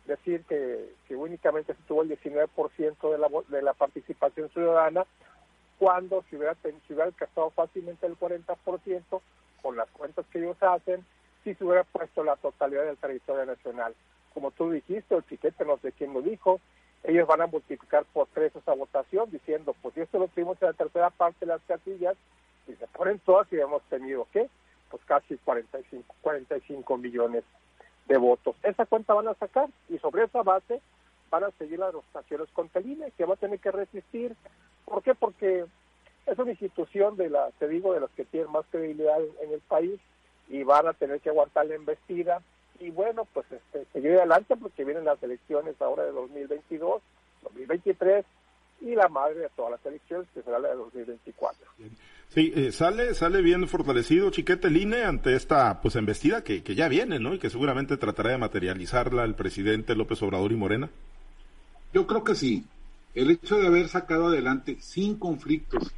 decir 0.07 0.45
que, 0.49 0.93
que 1.07 1.15
únicamente 1.15 1.75
se 1.75 1.83
tuvo 1.83 2.03
el 2.03 2.11
19% 2.19 3.13
de 3.13 3.19
la, 3.19 3.29
de 3.49 3.63
la 3.63 3.75
participación 3.75 4.49
ciudadana, 4.51 5.07
cuando 5.79 6.25
se 6.29 6.37
hubiera, 6.37 6.55
se 6.63 6.71
hubiera 6.89 7.05
alcanzado 7.05 7.51
fácilmente 7.51 8.07
el 8.07 8.19
40% 8.19 9.21
con 9.63 9.77
las 9.77 9.89
cuentas 9.91 10.27
que 10.33 10.39
ellos 10.39 10.61
hacen, 10.61 11.05
si 11.45 11.55
se 11.55 11.65
hubiera 11.65 11.85
puesto 11.85 12.23
la 12.23 12.37
totalidad 12.37 12.85
del 12.85 12.97
territorio 12.97 13.47
nacional. 13.47 13.95
Como 14.35 14.51
tú 14.51 14.71
dijiste, 14.71 15.15
el 15.15 15.27
chiquete 15.27 15.65
no 15.65 15.79
sé 15.79 15.93
quién 15.93 16.13
lo 16.13 16.23
dijo, 16.23 16.61
ellos 17.05 17.27
van 17.27 17.41
a 17.41 17.47
multiplicar 17.47 18.05
por 18.13 18.29
tres 18.33 18.55
esa 18.55 18.75
votación 18.75 19.31
diciendo, 19.31 19.75
pues 19.83 19.97
esto 19.97 20.19
lo 20.19 20.29
tuvimos 20.29 20.61
en 20.63 20.69
la 20.69 20.75
tercera 20.75 21.11
parte 21.11 21.41
de 21.41 21.47
las 21.47 21.63
casillas, 21.63 22.17
y 22.69 22.75
se 22.75 22.87
ponen 22.89 23.19
todas 23.21 23.53
y 23.53 23.59
hemos 23.59 23.83
tenido, 23.85 24.27
¿qué? 24.33 24.49
Pues 24.91 25.03
casi 25.05 25.37
45, 25.39 26.15
45 26.21 26.97
millones 26.97 27.45
de 28.07 28.19
votos. 28.19 28.57
Esa 28.63 28.87
cuenta 28.87 29.15
van 29.15 29.29
a 29.29 29.35
sacar 29.35 29.69
y 29.89 29.99
sobre 29.99 30.25
esa 30.25 30.43
base 30.43 30.81
van 31.31 31.45
a 31.45 31.51
seguir 31.53 31.79
las 31.79 31.93
rotaciones 31.93 32.49
con 32.53 32.69
Teline, 32.69 33.11
que 33.17 33.25
va 33.25 33.35
a 33.35 33.39
tener 33.39 33.59
que 33.59 33.71
resistir. 33.71 34.37
¿Por 34.85 35.03
qué? 35.03 35.15
Porque 35.15 35.65
es 36.27 36.39
una 36.39 36.51
institución 36.51 37.17
de 37.17 37.31
la, 37.31 37.51
te 37.59 37.69
digo, 37.69 37.95
de 37.95 38.01
las 38.01 38.11
que 38.11 38.25
tienen 38.25 38.53
más 38.53 38.65
credibilidad 38.71 39.19
en 39.43 39.53
el 39.53 39.61
país 39.61 39.99
y 40.49 40.63
van 40.63 40.87
a 40.87 40.93
tener 40.93 41.21
que 41.21 41.31
aguantar 41.31 41.67
la 41.67 41.75
embestida 41.75 42.43
y 42.81 42.91
bueno, 42.91 43.27
pues 43.33 43.47
este, 43.51 43.87
seguir 43.93 44.13
adelante 44.13 44.57
porque 44.57 44.85
vienen 44.85 45.05
las 45.05 45.23
elecciones 45.23 45.81
ahora 45.81 46.05
de 46.05 46.13
2022, 46.13 47.03
2023 47.43 48.25
y 48.81 48.95
la 48.95 49.09
madre 49.09 49.41
de 49.41 49.49
todas 49.51 49.73
las 49.73 49.87
elecciones 49.87 50.29
que 50.35 50.43
será 50.43 50.59
la 50.59 50.71
de 50.71 50.77
2024. 50.77 51.67
Sí, 52.29 52.53
eh, 52.57 52.73
sale, 52.73 53.15
sale 53.15 53.43
bien 53.43 53.69
fortalecido 53.69 54.31
Chiquete 54.31 54.71
Line 54.71 55.05
ante 55.05 55.37
esta 55.37 55.81
pues 55.81 55.97
embestida 55.97 56.43
que, 56.43 56.63
que 56.63 56.75
ya 56.75 56.89
viene, 56.89 57.19
¿no? 57.19 57.35
Y 57.35 57.39
que 57.39 57.51
seguramente 57.51 57.97
tratará 57.97 58.31
de 58.31 58.39
materializarla 58.39 59.25
el 59.25 59.35
presidente 59.35 59.95
López 59.95 60.23
Obrador 60.23 60.51
y 60.51 60.57
Morena. 60.57 60.91
Yo 61.93 62.07
creo 62.07 62.25
que 62.25 62.35
sí. 62.35 62.65
El 63.15 63.31
hecho 63.31 63.59
de 63.59 63.67
haber 63.67 63.89
sacado 63.89 64.29
adelante 64.29 64.79
sin 64.81 65.19
conflictos 65.19 65.93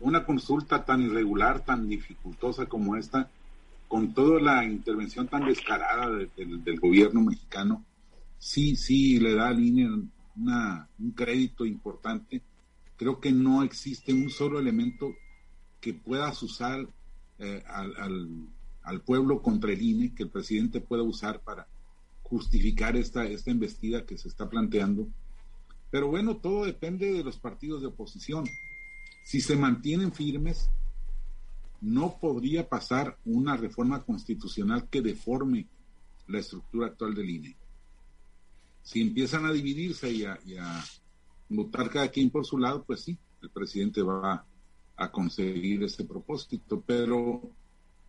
una 0.00 0.24
consulta 0.24 0.84
tan 0.84 1.02
irregular, 1.02 1.60
tan 1.60 1.88
dificultosa 1.88 2.66
como 2.66 2.96
esta, 2.96 3.30
con 3.90 4.14
toda 4.14 4.40
la 4.40 4.64
intervención 4.64 5.26
tan 5.26 5.46
descarada 5.46 6.08
del 6.08 6.78
gobierno 6.78 7.22
mexicano, 7.22 7.84
sí, 8.38 8.76
sí 8.76 9.18
le 9.18 9.34
da 9.34 9.48
a 9.48 9.52
línea 9.52 9.88
una, 10.36 10.88
un 11.00 11.10
crédito 11.10 11.66
importante. 11.66 12.40
Creo 12.96 13.18
que 13.18 13.32
no 13.32 13.64
existe 13.64 14.12
un 14.12 14.30
solo 14.30 14.60
elemento 14.60 15.12
que 15.80 15.92
pueda 15.92 16.30
usar 16.30 16.86
eh, 17.40 17.64
al, 17.66 18.46
al, 18.84 19.00
pueblo 19.00 19.42
contra 19.42 19.72
el 19.72 19.82
INE, 19.82 20.14
que 20.14 20.22
el 20.22 20.30
presidente 20.30 20.80
pueda 20.80 21.02
usar 21.02 21.40
para 21.40 21.66
justificar 22.22 22.96
esta, 22.96 23.26
esta 23.26 23.50
embestida 23.50 24.06
que 24.06 24.16
se 24.16 24.28
está 24.28 24.48
planteando. 24.48 25.08
Pero 25.90 26.06
bueno, 26.06 26.36
todo 26.36 26.64
depende 26.64 27.12
de 27.12 27.24
los 27.24 27.38
partidos 27.38 27.80
de 27.80 27.88
oposición. 27.88 28.44
Si 29.24 29.40
se 29.40 29.56
mantienen 29.56 30.12
firmes, 30.12 30.70
no 31.80 32.18
podría 32.20 32.68
pasar 32.68 33.16
una 33.24 33.56
reforma 33.56 34.02
constitucional 34.02 34.88
que 34.88 35.00
deforme 35.00 35.66
la 36.28 36.38
estructura 36.38 36.88
actual 36.88 37.14
del 37.14 37.30
INE. 37.30 37.56
Si 38.82 39.00
empiezan 39.00 39.46
a 39.46 39.52
dividirse 39.52 40.10
y 40.10 40.24
a, 40.24 40.38
votar 41.48 41.90
cada 41.90 42.08
quien 42.08 42.30
por 42.30 42.46
su 42.46 42.58
lado, 42.58 42.84
pues 42.84 43.02
sí, 43.02 43.18
el 43.42 43.50
presidente 43.50 44.02
va 44.02 44.44
a 44.96 45.10
conseguir 45.10 45.82
ese 45.82 46.04
propósito, 46.04 46.82
pero 46.86 47.50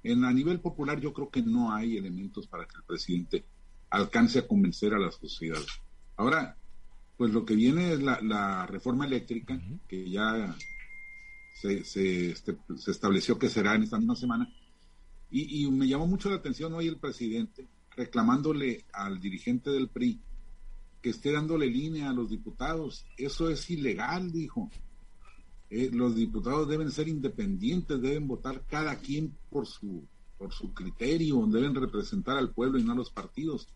en 0.03 0.25
a 0.25 0.31
nivel 0.31 0.59
popular 0.59 0.99
yo 0.99 1.13
creo 1.13 1.29
que 1.29 1.41
no 1.41 1.73
hay 1.73 1.97
elementos 1.97 2.47
para 2.47 2.65
que 2.65 2.77
el 2.77 2.83
presidente 2.83 3.45
alcance 3.89 4.39
a 4.39 4.47
convencer 4.47 4.93
a 4.93 4.99
la 4.99 5.11
sociedad. 5.11 5.61
Ahora, 6.17 6.55
pues 7.17 7.31
lo 7.31 7.45
que 7.45 7.55
viene 7.55 7.93
es 7.93 8.01
la, 8.01 8.65
reforma 8.67 9.05
eléctrica, 9.05 9.59
que 9.87 10.09
ya 10.09 10.55
se, 11.53 11.79
este, 11.79 12.57
se, 12.77 12.91
estableció 12.91 13.37
que 13.37 13.49
será 13.49 13.75
en 13.75 13.83
esta 13.83 13.97
misma 13.97 14.15
semana, 14.15 14.53
y, 15.29 15.63
y 15.63 15.71
me 15.71 15.87
llamó 15.87 16.07
mucho 16.07 16.29
la 16.29 16.35
atención 16.35 16.73
hoy 16.73 16.87
el 16.87 16.97
presidente 16.97 17.67
reclamándole 17.95 18.85
al 18.93 19.19
dirigente 19.19 19.69
del 19.69 19.89
PRI 19.89 20.19
que 21.01 21.09
esté 21.09 21.31
dándole 21.31 21.67
línea 21.67 22.09
a 22.09 22.13
los 22.13 22.29
diputados. 22.29 23.05
Eso 23.17 23.49
es 23.49 23.69
ilegal, 23.69 24.31
dijo. 24.31 24.69
Eh, 25.69 25.89
los 25.91 26.15
diputados 26.15 26.67
deben 26.67 26.91
ser 26.91 27.07
independientes, 27.07 28.01
deben 28.01 28.27
votar 28.27 28.63
cada 28.67 28.97
quien 28.97 29.35
por 29.49 29.65
su, 29.65 30.05
por 30.37 30.53
su 30.53 30.73
criterio, 30.73 31.43
deben 31.47 31.73
representar 31.73 32.37
al 32.37 32.53
pueblo 32.53 32.77
y 32.77 32.83
no 32.83 32.91
a 32.91 32.95
los 32.95 33.09
partidos. 33.09 33.67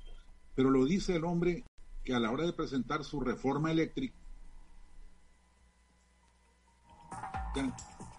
Pero 0.56 0.70
lo 0.70 0.86
dice 0.86 1.16
el 1.16 1.24
hombre 1.24 1.64
que 2.04 2.14
a 2.14 2.20
la 2.20 2.32
hora 2.32 2.46
de 2.46 2.54
presentar 2.54 3.04
su 3.04 3.20
reforma 3.22 3.72
eléctrica, 3.72 4.16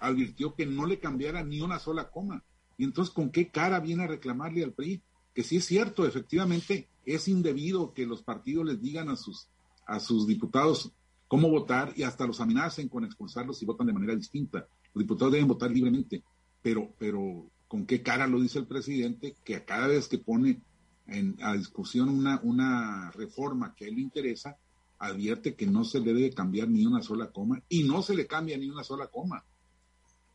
advirtió 0.00 0.54
que 0.54 0.66
no 0.66 0.86
le 0.86 0.98
cambiara 0.98 1.42
ni 1.42 1.60
una 1.60 1.78
sola 1.78 2.10
coma. 2.10 2.44
Y 2.78 2.84
entonces, 2.84 3.14
¿con 3.14 3.30
qué 3.30 3.48
cara 3.48 3.80
viene 3.80 4.04
a 4.04 4.08
reclamarle 4.08 4.64
al 4.64 4.72
PRI? 4.72 5.02
Que 5.34 5.42
sí 5.42 5.56
es 5.56 5.64
cierto, 5.64 6.06
efectivamente, 6.06 6.88
es 7.04 7.28
indebido 7.28 7.94
que 7.94 8.06
los 8.06 8.22
partidos 8.22 8.66
les 8.66 8.80
digan 8.80 9.08
a 9.08 9.16
sus, 9.16 9.48
a 9.86 10.00
sus 10.00 10.26
diputados 10.26 10.92
cómo 11.28 11.48
votar 11.48 11.92
y 11.96 12.02
hasta 12.02 12.26
los 12.26 12.40
amenacen 12.40 12.88
con 12.88 13.04
expulsarlos 13.04 13.58
si 13.58 13.66
votan 13.66 13.86
de 13.86 13.92
manera 13.92 14.14
distinta. 14.14 14.66
Los 14.94 15.04
diputados 15.04 15.32
deben 15.32 15.48
votar 15.48 15.70
libremente, 15.70 16.22
pero, 16.62 16.92
pero 16.98 17.50
¿con 17.68 17.86
qué 17.86 18.02
cara 18.02 18.26
lo 18.26 18.40
dice 18.40 18.58
el 18.58 18.66
presidente 18.66 19.36
que 19.44 19.56
a 19.56 19.64
cada 19.64 19.88
vez 19.88 20.08
que 20.08 20.18
pone 20.18 20.60
en, 21.06 21.36
a 21.42 21.54
discusión 21.54 22.08
una, 22.08 22.40
una 22.42 23.10
reforma 23.12 23.74
que 23.74 23.84
a 23.84 23.88
él 23.88 23.96
le 23.96 24.02
interesa, 24.02 24.56
advierte 24.98 25.54
que 25.54 25.66
no 25.66 25.84
se 25.84 26.00
debe 26.00 26.32
cambiar 26.32 26.68
ni 26.68 26.86
una 26.86 27.02
sola 27.02 27.30
coma 27.30 27.62
y 27.68 27.84
no 27.84 28.02
se 28.02 28.14
le 28.14 28.26
cambia 28.26 28.56
ni 28.56 28.68
una 28.68 28.84
sola 28.84 29.08
coma. 29.08 29.44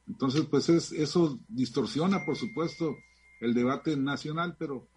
Entonces, 0.08 0.46
pues 0.50 0.70
es, 0.70 0.92
eso 0.92 1.40
distorsiona, 1.48 2.26
por 2.26 2.36
supuesto, 2.36 2.96
el 3.40 3.54
debate 3.54 3.96
nacional, 3.98 4.56
pero 4.58 4.91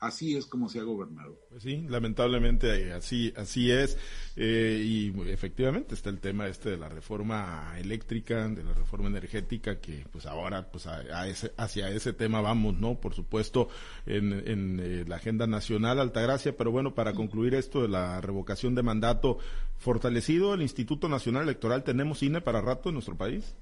así 0.00 0.36
es 0.36 0.46
como 0.46 0.68
se 0.68 0.80
ha 0.80 0.82
gobernado. 0.82 1.38
Pues 1.50 1.62
sí, 1.62 1.84
lamentablemente 1.88 2.92
así 2.92 3.32
así 3.36 3.70
es 3.70 3.98
eh, 4.36 4.82
y 4.84 5.30
efectivamente 5.30 5.94
está 5.94 6.10
el 6.10 6.20
tema 6.20 6.46
este 6.46 6.70
de 6.70 6.76
la 6.76 6.88
reforma 6.88 7.74
eléctrica, 7.78 8.48
de 8.48 8.64
la 8.64 8.74
reforma 8.74 9.08
energética 9.08 9.80
que 9.80 10.04
pues 10.10 10.26
ahora 10.26 10.70
pues 10.70 10.86
a, 10.86 11.28
ese, 11.28 11.52
hacia 11.56 11.90
ese 11.90 12.12
tema 12.12 12.40
vamos, 12.40 12.78
¿no? 12.78 13.00
Por 13.00 13.14
supuesto 13.14 13.68
en, 14.06 14.32
en 14.32 14.80
eh, 14.80 15.04
la 15.06 15.16
agenda 15.16 15.46
nacional 15.46 16.00
Altagracia, 16.00 16.56
pero 16.56 16.70
bueno, 16.70 16.94
para 16.94 17.12
concluir 17.12 17.54
esto 17.54 17.82
de 17.82 17.88
la 17.88 18.20
revocación 18.20 18.74
de 18.74 18.82
mandato 18.82 19.38
fortalecido 19.78 20.54
el 20.54 20.62
Instituto 20.62 21.08
Nacional 21.08 21.44
Electoral, 21.44 21.84
¿tenemos 21.84 22.22
INE 22.22 22.40
para 22.40 22.60
rato 22.60 22.88
en 22.88 22.94
nuestro 22.94 23.16
país? 23.16 23.54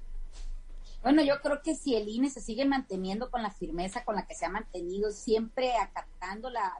Bueno, 1.07 1.23
yo 1.23 1.39
creo 1.39 1.61
que 1.61 1.73
si 1.73 1.95
el 1.95 2.09
INE 2.09 2.29
se 2.29 2.41
sigue 2.41 2.65
manteniendo 2.65 3.31
con 3.31 3.41
la 3.41 3.49
firmeza 3.49 4.03
con 4.03 4.17
la 4.17 4.27
que 4.27 4.35
se 4.35 4.45
ha 4.45 4.49
mantenido, 4.49 5.09
siempre 5.11 5.73
acatando 5.77 6.49
la, 6.49 6.73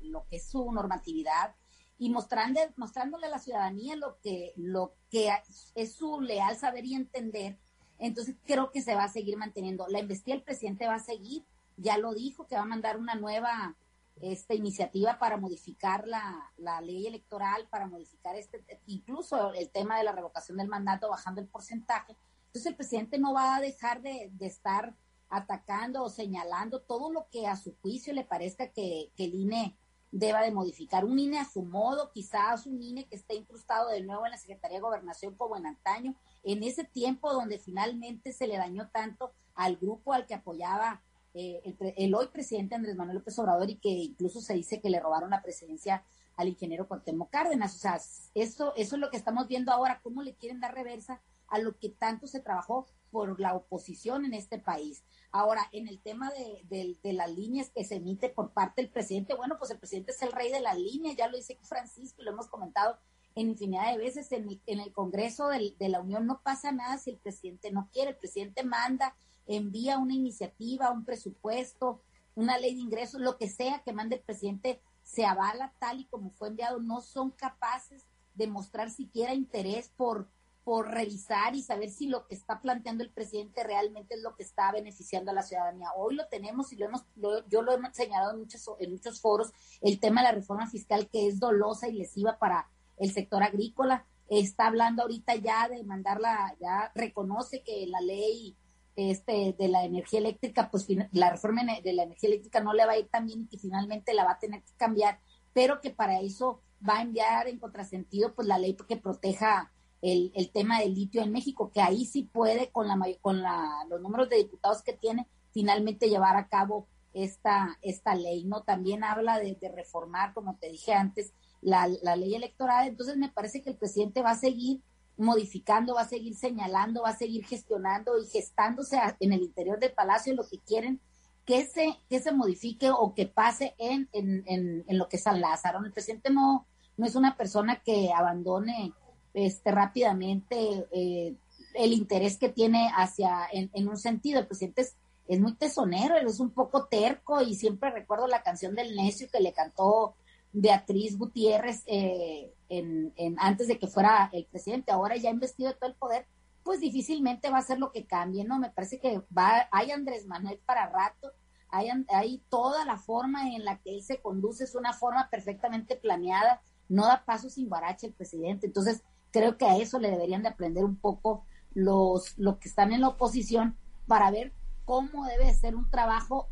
lo, 0.00 0.24
que 0.30 0.36
es 0.36 0.46
su 0.46 0.72
normatividad 0.72 1.54
y 1.98 2.08
mostrándole 2.08 3.26
a 3.26 3.28
la 3.28 3.38
ciudadanía 3.38 3.94
lo 3.96 4.18
que, 4.22 4.54
lo 4.56 4.94
que 5.10 5.30
es 5.74 5.92
su 5.92 6.22
leal 6.22 6.56
saber 6.56 6.86
y 6.86 6.94
entender, 6.94 7.58
entonces 7.98 8.36
creo 8.46 8.70
que 8.70 8.80
se 8.80 8.94
va 8.94 9.04
a 9.04 9.12
seguir 9.12 9.36
manteniendo. 9.36 9.86
La 9.88 10.00
investigación 10.00 10.38
del 10.38 10.44
presidente 10.46 10.86
va 10.86 10.94
a 10.94 10.98
seguir, 10.98 11.44
ya 11.76 11.98
lo 11.98 12.14
dijo, 12.14 12.46
que 12.46 12.54
va 12.54 12.62
a 12.62 12.64
mandar 12.64 12.96
una 12.96 13.16
nueva 13.16 13.76
esta 14.22 14.54
iniciativa 14.54 15.18
para 15.18 15.36
modificar 15.36 16.08
la, 16.08 16.50
la 16.56 16.80
ley 16.80 17.06
electoral, 17.06 17.68
para 17.68 17.86
modificar 17.86 18.34
este, 18.34 18.64
incluso 18.86 19.52
el 19.52 19.68
tema 19.68 19.98
de 19.98 20.04
la 20.04 20.12
revocación 20.12 20.56
del 20.56 20.68
mandato, 20.68 21.10
bajando 21.10 21.42
el 21.42 21.48
porcentaje 21.48 22.16
entonces 22.54 22.70
el 22.70 22.76
presidente 22.76 23.18
no 23.18 23.34
va 23.34 23.56
a 23.56 23.60
dejar 23.60 24.00
de, 24.00 24.30
estar 24.38 24.94
atacando 25.28 26.04
o 26.04 26.08
señalando 26.08 26.82
todo 26.82 27.10
lo 27.10 27.28
que 27.28 27.48
a 27.48 27.56
su 27.56 27.74
juicio 27.82 28.12
le 28.12 28.22
parezca 28.22 28.68
que, 28.70 29.10
el 29.18 29.34
INE 29.34 29.76
deba 30.12 30.40
de 30.40 30.52
modificar. 30.52 31.04
Un 31.04 31.18
INE 31.18 31.40
a 31.40 31.50
su 31.50 31.64
modo, 31.64 32.12
quizás 32.12 32.66
un 32.66 32.80
INE 32.80 33.06
que 33.06 33.16
esté 33.16 33.34
incrustado 33.34 33.88
de 33.88 34.02
nuevo 34.02 34.24
en 34.24 34.30
la 34.30 34.38
Secretaría 34.38 34.76
de 34.76 34.82
Gobernación 34.82 35.34
como 35.34 35.56
en 35.56 35.66
antaño, 35.66 36.14
en 36.44 36.62
ese 36.62 36.84
tiempo 36.84 37.32
donde 37.32 37.58
finalmente 37.58 38.32
se 38.32 38.46
le 38.46 38.56
dañó 38.56 38.88
tanto 38.88 39.32
al 39.56 39.74
grupo 39.74 40.12
al 40.12 40.24
que 40.24 40.34
apoyaba 40.34 41.02
eh, 41.34 41.74
el, 41.96 42.14
hoy 42.14 42.28
presidente 42.28 42.76
Andrés 42.76 42.94
Manuel 42.94 43.18
López 43.18 43.36
Obrador 43.40 43.68
y 43.68 43.78
que 43.78 43.88
incluso 43.88 44.40
se 44.40 44.54
dice 44.54 44.80
que 44.80 44.90
le 44.90 45.00
robaron 45.00 45.30
la 45.30 45.42
presidencia 45.42 46.04
al 46.36 46.46
ingeniero 46.46 46.86
Cuauhtémoc 46.86 47.30
Cárdenas. 47.30 47.74
O 47.74 47.78
sea, 47.78 48.00
eso, 48.36 48.72
eso 48.76 48.94
es 48.94 49.00
lo 49.00 49.10
que 49.10 49.16
estamos 49.16 49.48
viendo 49.48 49.72
ahora, 49.72 49.98
cómo 50.04 50.22
le 50.22 50.36
quieren 50.36 50.60
dar 50.60 50.72
reversa 50.72 51.20
a 51.54 51.58
lo 51.58 51.78
que 51.78 51.88
tanto 51.88 52.26
se 52.26 52.40
trabajó 52.40 52.88
por 53.12 53.38
la 53.38 53.54
oposición 53.54 54.24
en 54.24 54.34
este 54.34 54.58
país. 54.58 55.04
Ahora, 55.30 55.68
en 55.70 55.86
el 55.86 56.00
tema 56.00 56.32
de, 56.32 56.98
las 57.12 57.32
líneas 57.32 57.70
que 57.70 57.84
se 57.84 57.94
emite 57.94 58.28
por 58.28 58.50
parte 58.50 58.82
del 58.82 58.90
presidente, 58.90 59.34
bueno, 59.34 59.56
pues 59.56 59.70
el 59.70 59.78
presidente 59.78 60.10
es 60.10 60.20
el 60.22 60.32
rey 60.32 60.50
de 60.50 60.60
las 60.60 60.76
líneas, 60.76 61.14
ya 61.16 61.28
lo 61.28 61.36
dice 61.36 61.56
Francisco, 61.62 62.22
lo 62.22 62.32
hemos 62.32 62.48
comentado 62.48 62.98
en 63.36 63.50
infinidad 63.50 63.92
de 63.92 63.98
veces 63.98 64.32
en 64.32 64.48
el, 64.66 64.92
Congreso 64.92 65.46
de 65.46 65.88
la 65.88 66.00
Unión 66.00 66.26
no 66.26 66.40
pasa 66.42 66.72
nada 66.72 66.98
si 66.98 67.10
el 67.10 67.18
presidente 67.18 67.70
no 67.70 67.88
quiere, 67.92 68.10
el 68.10 68.16
presidente 68.16 68.64
manda, 68.64 69.14
envía 69.46 69.98
una 69.98 70.14
iniciativa, 70.14 70.90
un 70.90 71.04
presupuesto, 71.04 72.02
una 72.34 72.58
ley 72.58 72.74
de 72.74 72.80
ingresos, 72.80 73.20
lo 73.20 73.38
que 73.38 73.48
sea 73.48 73.84
que 73.84 73.92
mande 73.92 74.16
el 74.16 74.22
presidente, 74.22 74.80
se 75.04 75.24
avala 75.24 75.72
tal 75.78 76.00
y 76.00 76.06
como 76.06 76.30
fue 76.30 76.48
enviado, 76.48 76.80
no 76.80 77.00
son 77.00 77.30
capaces 77.30 78.08
de 78.34 78.48
mostrar 78.48 78.90
siquiera 78.90 79.34
interés 79.34 79.92
por 79.96 80.28
por 80.64 80.90
revisar 80.90 81.54
y 81.54 81.62
saber 81.62 81.90
si 81.90 82.06
lo 82.06 82.26
que 82.26 82.34
está 82.34 82.60
planteando 82.60 83.04
el 83.04 83.10
presidente 83.10 83.62
realmente 83.62 84.14
es 84.14 84.22
lo 84.22 84.34
que 84.34 84.42
está 84.42 84.72
beneficiando 84.72 85.30
a 85.30 85.34
la 85.34 85.42
ciudadanía. 85.42 85.88
Hoy 85.94 86.14
lo 86.14 86.26
tenemos 86.28 86.72
y 86.72 86.76
lo 86.76 86.86
hemos, 86.86 87.04
yo 87.14 87.62
lo 87.62 87.72
he 87.72 87.78
señalado 87.92 88.32
en 88.32 88.40
muchos, 88.40 88.66
en 88.78 88.92
muchos 88.92 89.20
foros, 89.20 89.52
el 89.82 90.00
tema 90.00 90.22
de 90.22 90.28
la 90.28 90.34
reforma 90.34 90.66
fiscal 90.66 91.08
que 91.10 91.28
es 91.28 91.38
dolosa 91.38 91.88
y 91.88 91.92
lesiva 91.92 92.38
para 92.38 92.70
el 92.96 93.12
sector 93.12 93.42
agrícola. 93.42 94.06
Está 94.28 94.68
hablando 94.68 95.02
ahorita 95.02 95.34
ya 95.36 95.68
de 95.68 95.84
mandarla, 95.84 96.56
ya 96.58 96.90
reconoce 96.94 97.62
que 97.62 97.86
la 97.86 98.00
ley 98.00 98.56
este, 98.96 99.54
de 99.58 99.68
la 99.68 99.84
energía 99.84 100.20
eléctrica, 100.20 100.70
pues 100.70 100.86
la 101.12 101.30
reforma 101.30 101.62
de 101.82 101.92
la 101.92 102.04
energía 102.04 102.28
eléctrica 102.28 102.60
no 102.60 102.72
le 102.72 102.86
va 102.86 102.92
a 102.92 102.98
ir 102.98 103.08
tan 103.08 103.26
bien 103.26 103.42
y 103.42 103.48
que 103.48 103.58
finalmente 103.58 104.14
la 104.14 104.24
va 104.24 104.32
a 104.32 104.38
tener 104.38 104.62
que 104.62 104.72
cambiar, 104.78 105.20
pero 105.52 105.82
que 105.82 105.90
para 105.90 106.20
eso 106.20 106.62
va 106.88 106.98
a 106.98 107.02
enviar 107.02 107.48
en 107.48 107.58
contrasentido 107.58 108.34
pues 108.34 108.48
la 108.48 108.58
ley 108.58 108.76
que 108.88 108.96
proteja 108.96 109.73
el, 110.04 110.32
el, 110.34 110.50
tema 110.50 110.80
del 110.80 110.94
litio 110.94 111.22
en 111.22 111.32
México, 111.32 111.70
que 111.72 111.80
ahí 111.80 112.04
sí 112.04 112.24
puede, 112.24 112.70
con, 112.70 112.86
la, 112.86 112.98
con 113.22 113.40
la, 113.40 113.86
los 113.88 114.02
números 114.02 114.28
de 114.28 114.36
diputados 114.36 114.82
que 114.82 114.92
tiene, 114.92 115.26
finalmente 115.50 116.10
llevar 116.10 116.36
a 116.36 116.48
cabo 116.48 116.86
esta, 117.14 117.78
esta 117.80 118.14
ley, 118.14 118.44
¿no? 118.44 118.62
También 118.64 119.02
habla 119.02 119.38
de, 119.38 119.56
reformar, 119.74 120.34
como 120.34 120.58
te 120.58 120.68
dije 120.68 120.92
antes, 120.92 121.32
la, 121.62 121.88
la, 122.02 122.16
ley 122.16 122.34
electoral. 122.34 122.86
Entonces 122.86 123.16
me 123.16 123.30
parece 123.30 123.62
que 123.62 123.70
el 123.70 123.76
presidente 123.76 124.20
va 124.20 124.32
a 124.32 124.38
seguir 124.38 124.82
modificando, 125.16 125.94
va 125.94 126.02
a 126.02 126.08
seguir 126.08 126.34
señalando, 126.34 127.02
va 127.02 127.10
a 127.10 127.16
seguir 127.16 127.46
gestionando 127.46 128.18
y 128.20 128.26
gestándose 128.26 129.00
en 129.20 129.32
el 129.32 129.42
interior 129.42 129.78
del 129.78 129.92
palacio 129.92 130.34
lo 130.34 130.46
que 130.46 130.58
quieren 130.58 131.00
que 131.46 131.66
se, 131.66 131.98
que 132.10 132.20
se 132.20 132.32
modifique 132.32 132.90
o 132.90 133.14
que 133.14 133.26
pase 133.26 133.74
en, 133.78 134.08
en, 134.12 134.42
en, 134.46 134.84
en 134.86 134.98
lo 134.98 135.08
que 135.08 135.16
es 135.16 135.22
San 135.22 135.40
Lázaro. 135.40 135.84
El 135.84 135.92
presidente 135.92 136.30
no, 136.30 136.66
no 136.96 137.06
es 137.06 137.14
una 137.14 137.36
persona 137.36 137.80
que 137.82 138.12
abandone 138.12 138.92
este, 139.34 139.70
rápidamente 139.72 140.86
eh, 140.92 141.34
el 141.74 141.92
interés 141.92 142.38
que 142.38 142.48
tiene 142.48 142.90
hacia, 142.96 143.46
en, 143.52 143.88
un 143.88 143.98
sentido, 143.98 144.38
el 144.38 144.46
presidente 144.46 144.82
es, 144.82 144.94
es, 145.26 145.40
muy 145.40 145.54
tesonero, 145.54 146.16
él 146.16 146.26
es 146.26 146.40
un 146.40 146.50
poco 146.50 146.86
terco 146.86 147.42
y 147.42 147.56
siempre 147.56 147.90
recuerdo 147.90 148.28
la 148.28 148.42
canción 148.42 148.74
del 148.74 148.94
necio 148.94 149.28
que 149.30 149.40
le 149.40 149.52
cantó 149.52 150.14
Beatriz 150.52 151.18
Gutiérrez 151.18 151.82
eh, 151.86 152.52
en, 152.68 153.12
antes 153.38 153.66
de 153.66 153.78
que 153.78 153.88
fuera 153.88 154.30
el 154.32 154.44
presidente, 154.46 154.92
ahora 154.92 155.16
ya 155.16 155.30
investido 155.30 155.70
de 155.70 155.74
todo 155.74 155.90
el 155.90 155.96
poder, 155.96 156.26
pues 156.62 156.80
difícilmente 156.80 157.50
va 157.50 157.58
a 157.58 157.62
ser 157.62 157.78
lo 157.78 157.90
que 157.90 158.06
cambie, 158.06 158.44
¿no? 158.44 158.58
Me 158.58 158.70
parece 158.70 158.98
que 158.98 159.20
va, 159.36 159.68
hay 159.70 159.90
Andrés 159.90 160.26
Manuel 160.26 160.60
para 160.64 160.88
rato, 160.88 161.32
hay, 161.68 161.88
hay 162.08 162.40
toda 162.48 162.84
la 162.84 162.96
forma 162.96 163.50
en 163.50 163.64
la 163.64 163.78
que 163.78 163.96
él 163.96 164.02
se 164.02 164.20
conduce, 164.20 164.64
es 164.64 164.74
una 164.76 164.92
forma 164.92 165.28
perfectamente 165.28 165.96
planeada, 165.96 166.62
no 166.88 167.06
da 167.06 167.24
paso 167.24 167.50
sin 167.50 167.68
barache 167.68 168.06
el 168.06 168.12
presidente, 168.12 168.66
entonces 168.66 169.02
creo 169.34 169.58
que 169.58 169.66
a 169.66 169.76
eso 169.76 169.98
le 169.98 170.12
deberían 170.12 170.44
de 170.44 170.48
aprender 170.48 170.84
un 170.84 170.94
poco 170.94 171.44
los, 171.74 172.38
los 172.38 172.58
que 172.58 172.68
están 172.68 172.92
en 172.92 173.00
la 173.00 173.08
oposición 173.08 173.76
para 174.06 174.30
ver 174.30 174.52
cómo 174.84 175.26
debe 175.26 175.52
ser 175.52 175.74
un 175.74 175.90
trabajo 175.90 176.48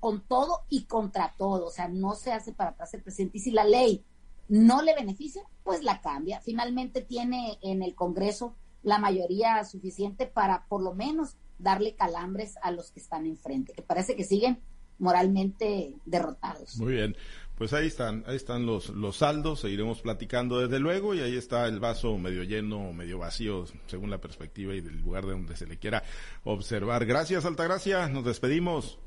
con 0.00 0.22
todo 0.22 0.64
y 0.70 0.84
contra 0.84 1.34
todo. 1.36 1.66
O 1.66 1.70
sea, 1.70 1.86
no 1.88 2.14
se 2.14 2.32
hace 2.32 2.54
para 2.54 2.70
atrás 2.70 2.94
el 2.94 3.02
presidente. 3.02 3.36
Y 3.36 3.40
si 3.42 3.50
la 3.50 3.64
ley 3.64 4.06
no 4.48 4.80
le 4.80 4.94
beneficia, 4.94 5.42
pues 5.64 5.84
la 5.84 6.00
cambia. 6.00 6.40
Finalmente 6.40 7.02
tiene 7.02 7.58
en 7.60 7.82
el 7.82 7.94
Congreso 7.94 8.54
la 8.82 8.98
mayoría 8.98 9.62
suficiente 9.64 10.26
para 10.26 10.64
por 10.66 10.80
lo 10.80 10.94
menos 10.94 11.36
darle 11.58 11.94
calambres 11.94 12.54
a 12.62 12.70
los 12.70 12.90
que 12.90 13.00
están 13.00 13.26
enfrente, 13.26 13.74
que 13.74 13.82
parece 13.82 14.16
que 14.16 14.24
siguen 14.24 14.62
moralmente 14.98 15.94
derrotados. 16.06 16.78
Muy 16.78 16.94
bien. 16.94 17.16
Pues 17.58 17.72
ahí 17.72 17.88
están, 17.88 18.22
ahí 18.28 18.36
están 18.36 18.66
los, 18.66 18.90
los 18.90 19.16
saldos, 19.16 19.58
seguiremos 19.58 20.00
platicando 20.00 20.60
desde 20.60 20.78
luego 20.78 21.12
y 21.12 21.20
ahí 21.20 21.36
está 21.36 21.66
el 21.66 21.80
vaso 21.80 22.16
medio 22.16 22.44
lleno 22.44 22.90
o 22.90 22.92
medio 22.92 23.18
vacío 23.18 23.64
según 23.88 24.10
la 24.10 24.20
perspectiva 24.20 24.76
y 24.76 24.80
del 24.80 25.02
lugar 25.02 25.26
de 25.26 25.32
donde 25.32 25.56
se 25.56 25.66
le 25.66 25.76
quiera 25.76 26.04
observar. 26.44 27.04
Gracias, 27.04 27.44
Altagracia, 27.44 28.08
nos 28.08 28.24
despedimos. 28.24 29.00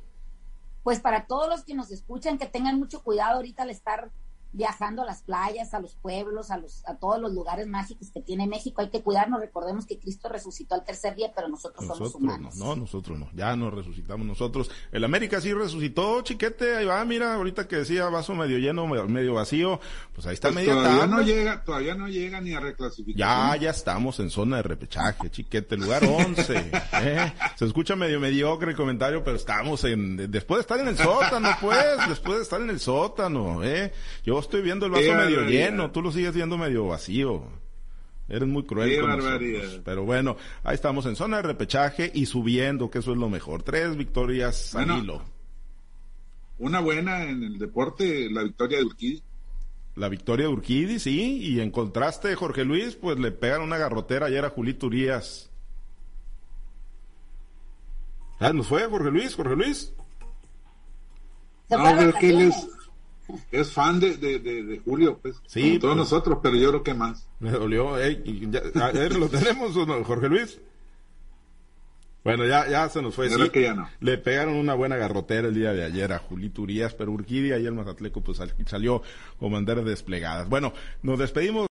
Pues 0.83 0.99
para 0.99 1.27
todos 1.27 1.47
los 1.47 1.63
que 1.63 1.75
nos 1.75 1.91
escuchan, 1.91 2.37
que 2.37 2.45
tengan 2.45 2.77
mucho 2.77 3.01
cuidado 3.01 3.37
ahorita 3.37 3.63
al 3.63 3.69
estar 3.69 4.11
viajando 4.53 5.03
a 5.03 5.05
las 5.05 5.21
playas, 5.21 5.73
a 5.73 5.79
los 5.79 5.95
pueblos, 5.95 6.51
a, 6.51 6.57
los, 6.57 6.83
a 6.87 6.95
todos 6.95 7.19
los 7.21 7.33
lugares 7.33 7.67
mágicos 7.67 8.11
que 8.11 8.21
tiene 8.21 8.47
México. 8.47 8.81
Hay 8.81 8.89
que 8.89 9.01
cuidarnos. 9.01 9.39
Recordemos 9.39 9.85
que 9.85 9.99
Cristo 9.99 10.29
resucitó 10.29 10.75
al 10.75 10.83
tercer 10.83 11.15
día, 11.15 11.31
pero 11.33 11.47
nosotros, 11.47 11.85
somos 11.85 12.15
humanos. 12.15 12.55
No, 12.57 12.75
nosotros 12.75 13.17
no. 13.17 13.29
Ya 13.33 13.55
nos 13.55 13.73
resucitamos 13.73 14.25
nosotros. 14.25 14.69
El 14.91 15.03
América 15.03 15.39
sí 15.39 15.53
resucitó, 15.53 16.21
chiquete. 16.21 16.75
Ahí 16.75 16.85
va, 16.85 17.03
mira, 17.05 17.35
ahorita 17.35 17.67
que 17.67 17.77
decía 17.77 18.09
vaso 18.09 18.35
medio 18.35 18.57
lleno, 18.57 18.87
medio 18.87 19.35
vacío. 19.35 19.79
Pues 20.13 20.27
ahí 20.27 20.33
está 20.33 20.49
pues 20.49 20.55
media 20.55 20.73
todavía 20.73 21.07
no 21.07 21.21
llega, 21.21 21.63
todavía 21.63 21.95
no 21.95 22.07
llega 22.07 22.41
ni 22.41 22.53
a 22.53 22.59
reclasificar. 22.59 23.17
Ya, 23.17 23.55
ya 23.55 23.69
estamos 23.69 24.19
en 24.19 24.29
zona 24.29 24.57
de 24.57 24.63
repechaje, 24.63 25.29
chiquete. 25.29 25.77
Lugar 25.77 26.03
11. 26.03 26.71
¿eh? 26.93 27.33
Se 27.55 27.65
escucha 27.65 27.95
medio 27.95 28.19
mediocre 28.19 28.71
el 28.71 28.77
comentario, 28.77 29.23
pero 29.23 29.37
estamos 29.37 29.83
en, 29.85 30.29
después 30.29 30.57
de 30.57 30.61
estar 30.61 30.79
en 30.79 30.89
el 30.89 30.97
sótano, 30.97 31.49
pues, 31.61 32.09
después 32.09 32.37
de 32.37 32.43
estar 32.43 32.61
en 32.61 32.69
el 32.69 32.79
sótano, 32.79 33.63
eh. 33.63 33.93
Yo 34.23 34.40
estoy 34.41 34.61
viendo 34.61 34.85
el 34.85 34.91
vaso 34.91 35.13
medio 35.13 35.45
lleno, 35.45 35.91
tú 35.91 36.01
lo 36.01 36.11
sigues 36.11 36.33
viendo 36.33 36.57
medio 36.57 36.87
vacío. 36.87 37.43
Eres 38.27 38.47
muy 38.47 38.63
cruel 38.63 38.99
con 39.01 39.09
nosotros. 39.09 39.81
Pero 39.83 40.05
bueno, 40.05 40.37
ahí 40.63 40.75
estamos 40.75 41.05
en 41.05 41.15
zona 41.15 41.37
de 41.37 41.43
repechaje 41.43 42.11
y 42.13 42.25
subiendo, 42.25 42.89
que 42.89 42.99
eso 42.99 43.11
es 43.11 43.17
lo 43.17 43.29
mejor. 43.29 43.63
Tres 43.63 43.97
victorias 43.97 44.71
bueno, 44.73 45.23
Una 46.57 46.79
buena 46.79 47.23
en 47.23 47.43
el 47.43 47.57
deporte, 47.57 48.29
la 48.29 48.43
victoria 48.43 48.77
de 48.77 48.85
Urquidi. 48.85 49.23
La 49.95 50.07
victoria 50.07 50.47
de 50.47 50.53
Urquidi, 50.53 50.99
sí, 50.99 51.39
y 51.41 51.59
en 51.59 51.71
contraste, 51.71 52.33
Jorge 52.35 52.63
Luis, 52.63 52.95
pues 52.95 53.19
le 53.19 53.31
pegan 53.31 53.61
una 53.61 53.77
garrotera 53.77 54.27
ayer 54.27 54.45
a 54.45 54.49
Julito 54.49 54.87
Urias. 54.87 55.51
Ah, 58.39 58.53
nos 58.53 58.67
fue 58.67 58.87
Jorge 58.87 59.11
Luis, 59.11 59.35
Jorge 59.35 59.55
Luis. 59.55 59.93
No, 61.69 62.13
que 62.19 62.51
es 63.51 63.71
fan 63.71 63.99
de, 63.99 64.17
de, 64.17 64.81
Julio, 64.83 65.19
pues. 65.21 65.41
Sí. 65.47 65.79
Todos 65.79 65.95
pues. 65.95 66.09
nosotros, 66.09 66.39
pero 66.41 66.55
yo 66.55 66.69
creo 66.69 66.83
que 66.83 66.93
más. 66.93 67.27
Me 67.39 67.51
dolió. 67.51 67.95
¿Lo 67.97 69.29
tenemos 69.29 69.73
Jorge 70.05 70.29
Luis? 70.29 70.59
Bueno, 72.23 72.45
ya, 72.45 72.69
ya 72.69 72.87
se 72.87 73.01
nos 73.01 73.15
fue. 73.15 73.29
que 73.51 73.63
ya 73.63 73.73
no. 73.73 73.89
Le 73.99 74.17
pegaron 74.17 74.55
una 74.55 74.75
buena 74.75 74.95
garrotera 74.95 75.47
el 75.47 75.55
día 75.55 75.73
de 75.73 75.83
ayer 75.83 76.13
a 76.13 76.19
Julito 76.19 76.61
Urias, 76.61 76.93
pero 76.93 77.11
Urquidi 77.11 77.51
ayer 77.51 77.71
Mazatleco 77.71 78.21
pues 78.21 78.39
salió 78.65 79.01
con 79.39 79.51
banderas 79.51 79.85
desplegadas. 79.85 80.47
Bueno, 80.47 80.73
nos 81.01 81.17
despedimos. 81.17 81.67